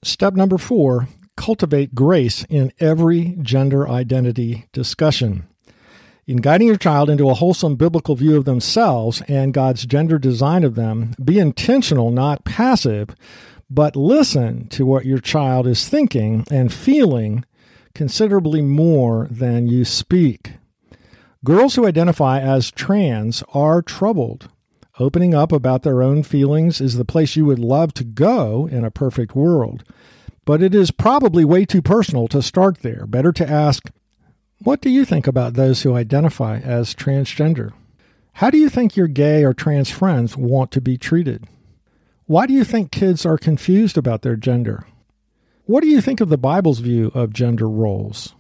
Step 0.03 0.35
number 0.35 0.59
four 0.59 1.09
cultivate 1.37 1.95
grace 1.95 2.45
in 2.49 2.73
every 2.81 3.37
gender 3.43 3.89
identity 3.89 4.67
discussion. 4.73 5.47
In 6.27 6.37
guiding 6.39 6.69
your 6.69 6.77
child 6.77 7.11
into 7.11 7.29
a 7.29 7.35
wholesome 7.35 7.77
biblical 7.77 8.15
view 8.15 8.37
of 8.37 8.45
themselves 8.45 9.23
and 9.27 9.55
God's 9.55 9.87
gender 9.87 10.19
design 10.19 10.65
of 10.65 10.75
them, 10.75 11.15
be 11.23 11.39
intentional, 11.39 12.11
not 12.11 12.45
passive, 12.45 13.17
but 13.69 13.97
listen 13.97 14.69
to 14.69 14.87
what 14.87 15.07
your 15.07 15.19
child 15.19 15.67
is 15.67 15.89
thinking 15.89 16.45
and 16.51 16.73
feeling 16.73 17.45
considerably 17.95 18.63
more 18.63 19.29
than 19.31 19.67
you 19.67 19.85
speak. 19.85 20.53
Girls 21.43 21.75
who 21.75 21.87
identify 21.87 22.39
as 22.39 22.71
trans 22.71 23.43
are 23.55 23.81
troubled. 23.81 24.50
Opening 25.01 25.33
up 25.33 25.51
about 25.51 25.83
their 25.83 26.03
own 26.03 26.23
feelings 26.23 26.79
is 26.79 26.97
the 26.97 27.07
place 27.07 27.35
you 27.35 27.47
would 27.47 27.59
love 27.59 27.95
to 27.95 28.05
go 28.05 28.67
in 28.67 28.85
a 28.85 28.91
perfect 28.91 29.35
world. 29.35 29.83
But 30.45 30.63
it 30.63 30.75
is 30.75 30.91
probably 30.91 31.43
way 31.43 31.65
too 31.65 31.81
personal 31.81 32.29
to 32.29 32.43
start 32.43 32.81
there. 32.83 33.07
Better 33.07 33.33
to 33.33 33.49
ask, 33.49 33.91
What 34.59 34.83
do 34.83 34.91
you 34.91 35.07
think 35.07 35.27
about 35.27 35.55
those 35.55 35.83
who 35.83 35.95
identify 35.95 36.59
as 36.59 36.95
transgender? 36.95 37.73
How 38.35 38.51
do 38.51 38.59
you 38.59 38.69
think 38.69 38.95
your 38.95 39.09
gay 39.09 39.43
or 39.43 39.55
trans 39.55 39.89
friends 39.89 40.37
want 40.37 40.71
to 40.73 40.83
be 40.83 40.99
treated? 40.99 41.47
Why 42.27 42.47
do 42.47 42.53
you 42.53 42.63
think 42.63 42.93
kids 42.93 43.25
are 43.25 43.39
confused 43.39 43.97
about 43.97 44.21
their 44.21 44.37
gender? 44.37 44.87
What 45.65 45.83
do 45.83 45.89
you 45.89 46.03
think 46.03 46.21
of 46.21 46.29
the 46.29 46.37
Bible's 46.37 46.81
view 46.81 47.11
of 47.15 47.33
gender 47.33 47.71
roles? 47.71 48.35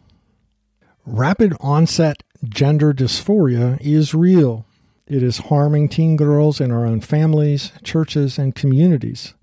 Rapid 1.07 1.55
onset 1.61 2.23
gender 2.44 2.92
dysphoria 2.92 3.81
is 3.81 4.14
real. 4.14 4.66
It 5.11 5.25
is 5.25 5.38
harming 5.38 5.88
teen 5.88 6.14
girls 6.14 6.61
in 6.61 6.70
our 6.70 6.87
own 6.87 7.01
families, 7.01 7.73
churches, 7.83 8.38
and 8.38 8.55
communities. 8.55 9.35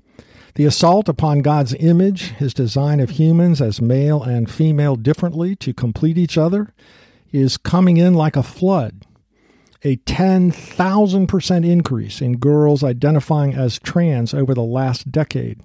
The 0.56 0.64
assault 0.64 1.10
upon 1.10 1.40
God's 1.40 1.74
image, 1.74 2.30
his 2.32 2.54
design 2.54 3.02
of 3.02 3.10
humans 3.10 3.62
as 3.62 3.82
male 3.82 4.24
and 4.24 4.50
female 4.50 4.96
differently 4.96 5.58
to 5.58 5.74
complete 5.74 6.18
each 6.18 6.38
other, 6.38 6.74
is 7.34 7.58
coming 7.58 7.98
in 7.98 8.14
like 8.14 8.38
a 8.38 8.44
flood. 8.44 9.06
A 9.84 9.98
10,000% 9.98 11.70
increase 11.70 12.22
in 12.22 12.38
girls 12.38 12.82
identifying 12.82 13.54
as 13.54 13.78
trans 13.78 14.34
over 14.34 14.54
the 14.54 14.64
last 14.64 15.12
decade. 15.12 15.60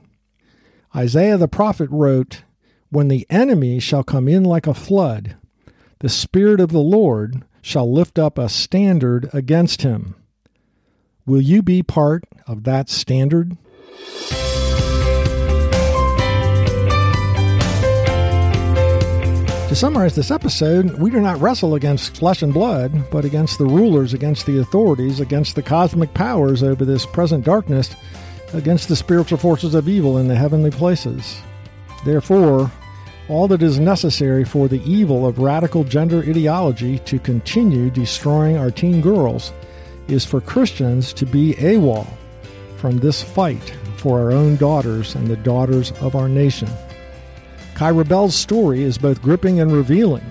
Isaiah 0.96 1.38
the 1.38 1.46
prophet 1.46 1.88
wrote, 1.92 2.42
When 2.90 3.06
the 3.06 3.24
enemy 3.30 3.78
shall 3.78 4.02
come 4.02 4.26
in 4.26 4.42
like 4.42 4.66
a 4.66 4.74
flood, 4.74 5.36
the 6.00 6.08
Spirit 6.08 6.58
of 6.58 6.72
the 6.72 6.80
Lord 6.80 7.44
shall 7.62 7.90
lift 7.90 8.18
up 8.18 8.36
a 8.36 8.48
standard 8.48 9.30
against 9.32 9.82
him. 9.82 10.16
Will 11.24 11.40
you 11.40 11.62
be 11.62 11.82
part 11.82 12.24
of 12.46 12.64
that 12.64 12.90
standard? 12.90 13.56
To 19.68 19.76
summarize 19.76 20.14
this 20.14 20.30
episode, 20.30 20.98
we 20.98 21.10
do 21.10 21.18
not 21.18 21.40
wrestle 21.40 21.74
against 21.76 22.18
flesh 22.18 22.42
and 22.42 22.52
blood, 22.52 23.10
but 23.10 23.24
against 23.24 23.56
the 23.56 23.64
rulers, 23.64 24.12
against 24.12 24.44
the 24.44 24.58
authorities, 24.58 25.18
against 25.18 25.54
the 25.54 25.62
cosmic 25.62 26.12
powers 26.12 26.62
over 26.62 26.84
this 26.84 27.06
present 27.06 27.46
darkness, 27.46 27.96
against 28.52 28.88
the 28.88 28.96
spiritual 28.96 29.38
forces 29.38 29.74
of 29.74 29.88
evil 29.88 30.18
in 30.18 30.28
the 30.28 30.34
heavenly 30.34 30.70
places. 30.70 31.40
Therefore, 32.04 32.70
all 33.32 33.48
that 33.48 33.62
is 33.62 33.80
necessary 33.80 34.44
for 34.44 34.68
the 34.68 34.82
evil 34.84 35.26
of 35.26 35.38
radical 35.38 35.84
gender 35.84 36.20
ideology 36.20 36.98
to 36.98 37.18
continue 37.18 37.88
destroying 37.88 38.58
our 38.58 38.70
teen 38.70 39.00
girls 39.00 39.52
is 40.06 40.26
for 40.26 40.40
Christians 40.40 41.14
to 41.14 41.24
be 41.24 41.54
AWOL 41.54 42.06
from 42.76 42.98
this 42.98 43.22
fight 43.22 43.74
for 43.96 44.20
our 44.20 44.32
own 44.32 44.56
daughters 44.56 45.14
and 45.14 45.28
the 45.28 45.36
daughters 45.36 45.92
of 46.02 46.14
our 46.14 46.28
nation. 46.28 46.68
Keira 47.74 48.06
Bell's 48.06 48.36
story 48.36 48.82
is 48.82 48.98
both 48.98 49.22
gripping 49.22 49.60
and 49.60 49.72
revealing. 49.72 50.30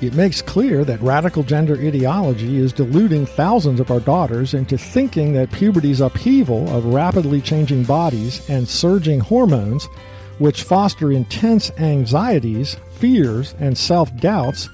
It 0.00 0.14
makes 0.14 0.42
clear 0.42 0.84
that 0.86 1.00
radical 1.02 1.44
gender 1.44 1.74
ideology 1.74 2.58
is 2.58 2.72
deluding 2.72 3.26
thousands 3.26 3.78
of 3.78 3.90
our 3.90 4.00
daughters 4.00 4.52
into 4.52 4.76
thinking 4.76 5.34
that 5.34 5.52
puberty's 5.52 6.00
upheaval 6.00 6.68
of 6.74 6.86
rapidly 6.86 7.40
changing 7.40 7.84
bodies 7.84 8.48
and 8.50 8.66
surging 8.66 9.20
hormones, 9.20 9.86
which 10.40 10.64
foster 10.64 11.12
intense 11.12 11.70
anxieties, 11.78 12.76
fears, 12.96 13.54
and 13.60 13.78
self 13.78 14.14
doubts, 14.16 14.68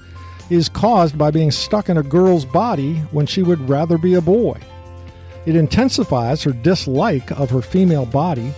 is 0.49 0.67
caused 0.67 1.15
by 1.15 1.29
being 1.29 1.51
stuck 1.51 1.89
in 1.89 1.97
a 1.97 2.03
girl's 2.03 2.45
body 2.45 2.95
when 3.11 3.27
she 3.27 3.43
would 3.43 3.69
rather 3.69 3.99
be 3.99 4.15
a 4.15 4.21
boy. 4.21 4.59
It 5.45 5.55
intensifies 5.55 6.41
her 6.41 6.51
dislike 6.51 7.29
of 7.31 7.51
her 7.51 7.61
female 7.61 8.07
body 8.07 8.51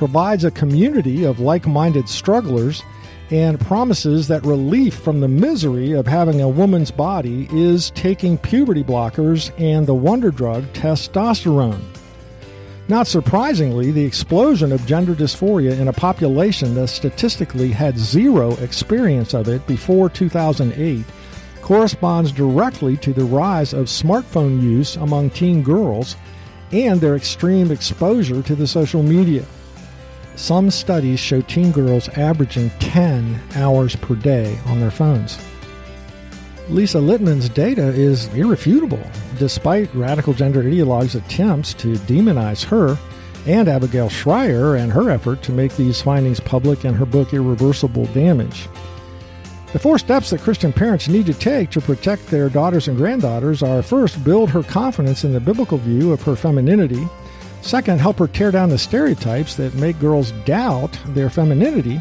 provides 0.00 0.44
a 0.44 0.50
community 0.50 1.24
of 1.24 1.40
like 1.40 1.66
minded 1.66 2.08
strugglers, 2.08 2.82
and 3.30 3.60
promises 3.60 4.28
that 4.28 4.42
relief 4.46 4.94
from 4.94 5.20
the 5.20 5.28
misery 5.28 5.92
of 5.92 6.06
having 6.06 6.40
a 6.40 6.48
woman's 6.48 6.90
body 6.90 7.46
is 7.52 7.90
taking 7.90 8.38
puberty 8.38 8.82
blockers 8.82 9.52
and 9.60 9.86
the 9.86 9.92
wonder 9.92 10.30
drug 10.30 10.64
testosterone. 10.72 11.84
Not 12.90 13.06
surprisingly, 13.06 13.92
the 13.92 14.04
explosion 14.04 14.72
of 14.72 14.84
gender 14.84 15.14
dysphoria 15.14 15.78
in 15.78 15.86
a 15.86 15.92
population 15.92 16.74
that 16.74 16.88
statistically 16.88 17.70
had 17.70 17.96
zero 17.96 18.56
experience 18.56 19.32
of 19.32 19.46
it 19.46 19.64
before 19.68 20.10
2008 20.10 21.04
corresponds 21.62 22.32
directly 22.32 22.96
to 22.96 23.12
the 23.12 23.22
rise 23.22 23.74
of 23.74 23.86
smartphone 23.86 24.60
use 24.60 24.96
among 24.96 25.30
teen 25.30 25.62
girls 25.62 26.16
and 26.72 27.00
their 27.00 27.14
extreme 27.14 27.70
exposure 27.70 28.42
to 28.42 28.56
the 28.56 28.66
social 28.66 29.04
media. 29.04 29.44
Some 30.34 30.68
studies 30.68 31.20
show 31.20 31.42
teen 31.42 31.70
girls 31.70 32.08
averaging 32.08 32.70
10 32.80 33.40
hours 33.54 33.94
per 33.94 34.16
day 34.16 34.58
on 34.66 34.80
their 34.80 34.90
phones. 34.90 35.38
Lisa 36.70 36.98
Littman's 36.98 37.48
data 37.48 37.88
is 37.88 38.26
irrefutable, 38.34 39.02
despite 39.38 39.94
radical 39.94 40.32
gender 40.32 40.62
ideologues' 40.62 41.14
attempts 41.14 41.74
to 41.74 41.94
demonize 42.06 42.64
her 42.64 42.96
and 43.46 43.68
Abigail 43.68 44.08
Shrier 44.08 44.76
and 44.76 44.92
her 44.92 45.10
effort 45.10 45.42
to 45.42 45.52
make 45.52 45.76
these 45.76 46.00
findings 46.00 46.40
public 46.40 46.84
in 46.84 46.94
her 46.94 47.06
book 47.06 47.34
Irreversible 47.34 48.06
Damage. 48.06 48.68
The 49.72 49.78
four 49.78 49.98
steps 49.98 50.30
that 50.30 50.40
Christian 50.40 50.72
parents 50.72 51.08
need 51.08 51.26
to 51.26 51.34
take 51.34 51.70
to 51.70 51.80
protect 51.80 52.26
their 52.26 52.48
daughters 52.48 52.88
and 52.88 52.96
granddaughters 52.96 53.62
are 53.62 53.82
first, 53.82 54.22
build 54.24 54.50
her 54.50 54.62
confidence 54.62 55.24
in 55.24 55.32
the 55.32 55.40
biblical 55.40 55.78
view 55.78 56.12
of 56.12 56.22
her 56.22 56.36
femininity 56.36 57.06
Second, 57.62 58.00
help 58.00 58.18
her 58.18 58.26
tear 58.26 58.50
down 58.50 58.70
the 58.70 58.78
stereotypes 58.78 59.54
that 59.56 59.74
make 59.74 59.98
girls 60.00 60.32
doubt 60.44 60.98
their 61.08 61.30
femininity 61.30 62.00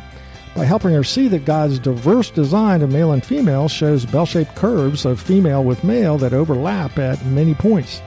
by 0.56 0.66
helping 0.66 0.92
her 0.92 1.04
see 1.04 1.28
that 1.28 1.46
God's 1.46 1.80
diverse 1.80 2.30
design 2.30 2.82
of 2.82 2.92
male 2.92 3.12
and 3.12 3.24
female 3.24 3.68
shows 3.68 4.06
bell 4.06 4.26
shaped 4.26 4.56
curves 4.56 5.06
of 5.06 5.22
female 5.22 5.64
with 5.64 5.84
male 5.84 6.18
that 6.18 6.34
overlap 6.34 6.98
at 6.98 7.26
many 7.26 7.54
points. 7.54 8.02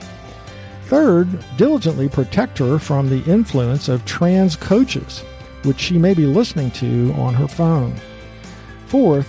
Third, 0.85 1.43
diligently 1.57 2.09
protect 2.09 2.57
her 2.59 2.77
from 2.77 3.09
the 3.09 3.23
influence 3.31 3.89
of 3.89 4.05
trans 4.05 4.55
coaches, 4.55 5.23
which 5.63 5.79
she 5.79 5.97
may 5.97 6.13
be 6.13 6.25
listening 6.25 6.71
to 6.71 7.13
on 7.17 7.33
her 7.33 7.47
phone. 7.47 7.95
Fourth, 8.85 9.27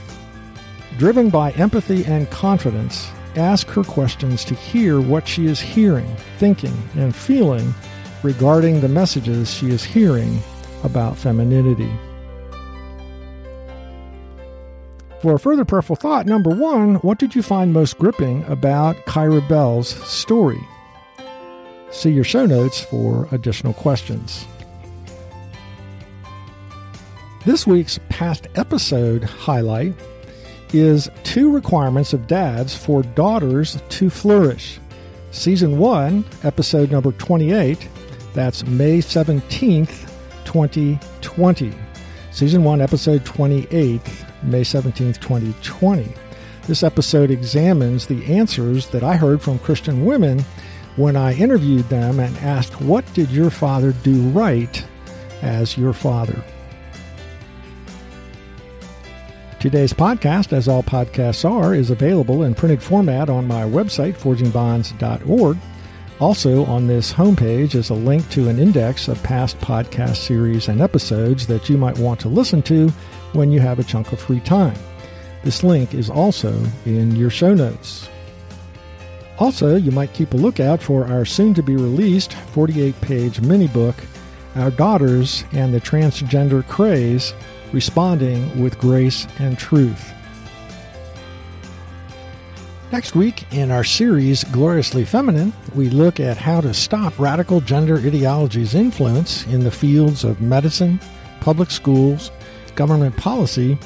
driven 0.98 1.30
by 1.30 1.52
empathy 1.52 2.04
and 2.04 2.30
confidence, 2.30 3.08
ask 3.36 3.68
her 3.68 3.84
questions 3.84 4.44
to 4.44 4.54
hear 4.54 5.00
what 5.00 5.26
she 5.26 5.46
is 5.46 5.60
hearing, 5.60 6.14
thinking, 6.38 6.76
and 6.96 7.14
feeling 7.14 7.74
regarding 8.22 8.80
the 8.80 8.88
messages 8.88 9.52
she 9.52 9.70
is 9.70 9.84
hearing 9.84 10.38
about 10.82 11.16
femininity. 11.16 11.92
For 15.24 15.36
a 15.36 15.38
further 15.38 15.64
prayerful 15.64 15.96
thought, 15.96 16.26
number 16.26 16.50
one, 16.50 16.96
what 16.96 17.18
did 17.18 17.34
you 17.34 17.42
find 17.42 17.72
most 17.72 17.96
gripping 17.98 18.44
about 18.44 18.94
Keira 19.06 19.48
Bell's 19.48 19.88
story? 20.06 20.60
See 21.90 22.10
your 22.10 22.24
show 22.24 22.44
notes 22.44 22.82
for 22.82 23.26
additional 23.32 23.72
questions. 23.72 24.44
This 27.46 27.66
week's 27.66 27.98
past 28.10 28.48
episode 28.56 29.24
highlight 29.24 29.94
is 30.74 31.08
two 31.22 31.50
requirements 31.50 32.12
of 32.12 32.26
dads 32.26 32.76
for 32.76 33.02
daughters 33.02 33.80
to 33.88 34.10
flourish. 34.10 34.78
Season 35.30 35.78
1, 35.78 36.22
episode 36.42 36.90
number 36.90 37.12
28, 37.12 37.88
that's 38.34 38.66
May 38.66 38.98
17th, 38.98 40.06
2020. 40.44 41.72
Season 42.30 42.62
1, 42.62 42.80
episode 42.82 43.24
28, 43.24 44.02
May 44.44 44.62
17th, 44.62 45.20
2020. 45.20 46.12
This 46.66 46.82
episode 46.82 47.30
examines 47.30 48.06
the 48.06 48.24
answers 48.26 48.88
that 48.88 49.02
I 49.02 49.16
heard 49.16 49.42
from 49.42 49.58
Christian 49.58 50.04
women 50.04 50.44
when 50.96 51.16
I 51.16 51.34
interviewed 51.34 51.88
them 51.88 52.20
and 52.20 52.36
asked, 52.38 52.80
What 52.80 53.04
did 53.14 53.30
your 53.30 53.50
father 53.50 53.92
do 53.92 54.20
right 54.30 54.84
as 55.42 55.76
your 55.76 55.92
father? 55.92 56.42
Today's 59.60 59.94
podcast, 59.94 60.52
as 60.52 60.68
all 60.68 60.82
podcasts 60.82 61.48
are, 61.48 61.74
is 61.74 61.90
available 61.90 62.42
in 62.42 62.54
printed 62.54 62.82
format 62.82 63.30
on 63.30 63.46
my 63.46 63.62
website, 63.62 64.14
forgingbonds.org. 64.14 65.56
Also, 66.24 66.64
on 66.64 66.86
this 66.86 67.12
homepage 67.12 67.74
is 67.74 67.90
a 67.90 67.94
link 67.94 68.26
to 68.30 68.48
an 68.48 68.58
index 68.58 69.08
of 69.08 69.22
past 69.22 69.58
podcast 69.58 70.16
series 70.16 70.68
and 70.68 70.80
episodes 70.80 71.46
that 71.46 71.68
you 71.68 71.76
might 71.76 71.98
want 71.98 72.18
to 72.18 72.30
listen 72.30 72.62
to 72.62 72.88
when 73.34 73.52
you 73.52 73.60
have 73.60 73.78
a 73.78 73.84
chunk 73.84 74.10
of 74.10 74.18
free 74.18 74.40
time. 74.40 74.74
This 75.42 75.62
link 75.62 75.92
is 75.92 76.08
also 76.08 76.58
in 76.86 77.14
your 77.14 77.28
show 77.28 77.52
notes. 77.52 78.08
Also, 79.38 79.76
you 79.76 79.90
might 79.90 80.14
keep 80.14 80.32
a 80.32 80.38
lookout 80.38 80.82
for 80.82 81.06
our 81.06 81.26
soon 81.26 81.52
to 81.52 81.62
be 81.62 81.76
released 81.76 82.32
48 82.32 82.98
page 83.02 83.42
mini 83.42 83.68
book, 83.68 83.96
Our 84.54 84.70
Daughters 84.70 85.44
and 85.52 85.74
the 85.74 85.80
Transgender 85.80 86.66
Craze 86.66 87.34
responding 87.70 88.62
with 88.62 88.78
grace 88.78 89.26
and 89.40 89.58
truth. 89.58 90.14
Next 92.94 93.16
week, 93.16 93.52
in 93.52 93.72
our 93.72 93.82
series 93.82 94.44
Gloriously 94.44 95.04
Feminine, 95.04 95.52
we 95.74 95.90
look 95.90 96.20
at 96.20 96.36
how 96.36 96.60
to 96.60 96.72
stop 96.72 97.18
radical 97.18 97.60
gender 97.60 97.98
ideology's 97.98 98.76
influence 98.76 99.44
in 99.46 99.64
the 99.64 99.70
fields 99.72 100.22
of 100.22 100.40
medicine, 100.40 101.00
public 101.40 101.72
schools, 101.72 102.30
government 102.76 103.16
policy, 103.16 103.76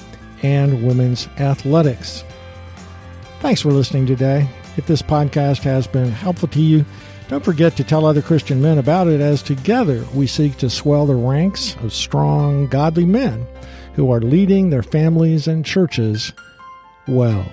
and 0.42 0.87
women's 0.87 1.27
athletics. 1.38 2.23
Thanks 3.40 3.62
for 3.62 3.71
listening 3.71 4.05
today. 4.05 4.47
If 4.77 4.87
this 4.87 5.01
podcast 5.01 5.61
has 5.61 5.87
been 5.87 6.12
helpful 6.12 6.49
to 6.49 6.61
you, 6.61 6.85
don't 7.29 7.42
forget 7.42 7.79
to 7.79 7.85
tell 7.85 8.05
other 8.05 8.21
Christian 8.21 8.61
men 8.61 8.77
about 8.77 9.09
it 9.09 9.23
as 9.23 9.42
together 9.42 10.05
we 10.12 10.27
seek 10.27 10.59
to 10.59 10.68
swell 10.68 11.07
the 11.07 11.14
ranks 11.14 11.77
of 11.77 11.94
strong, 11.94 12.66
godly 12.66 13.07
men 13.07 13.47
who 13.94 14.12
are 14.12 14.21
leading 14.21 14.68
their 14.68 14.83
families 14.83 15.49
and 15.49 15.64
churches 15.64 16.35
well. 17.07 17.51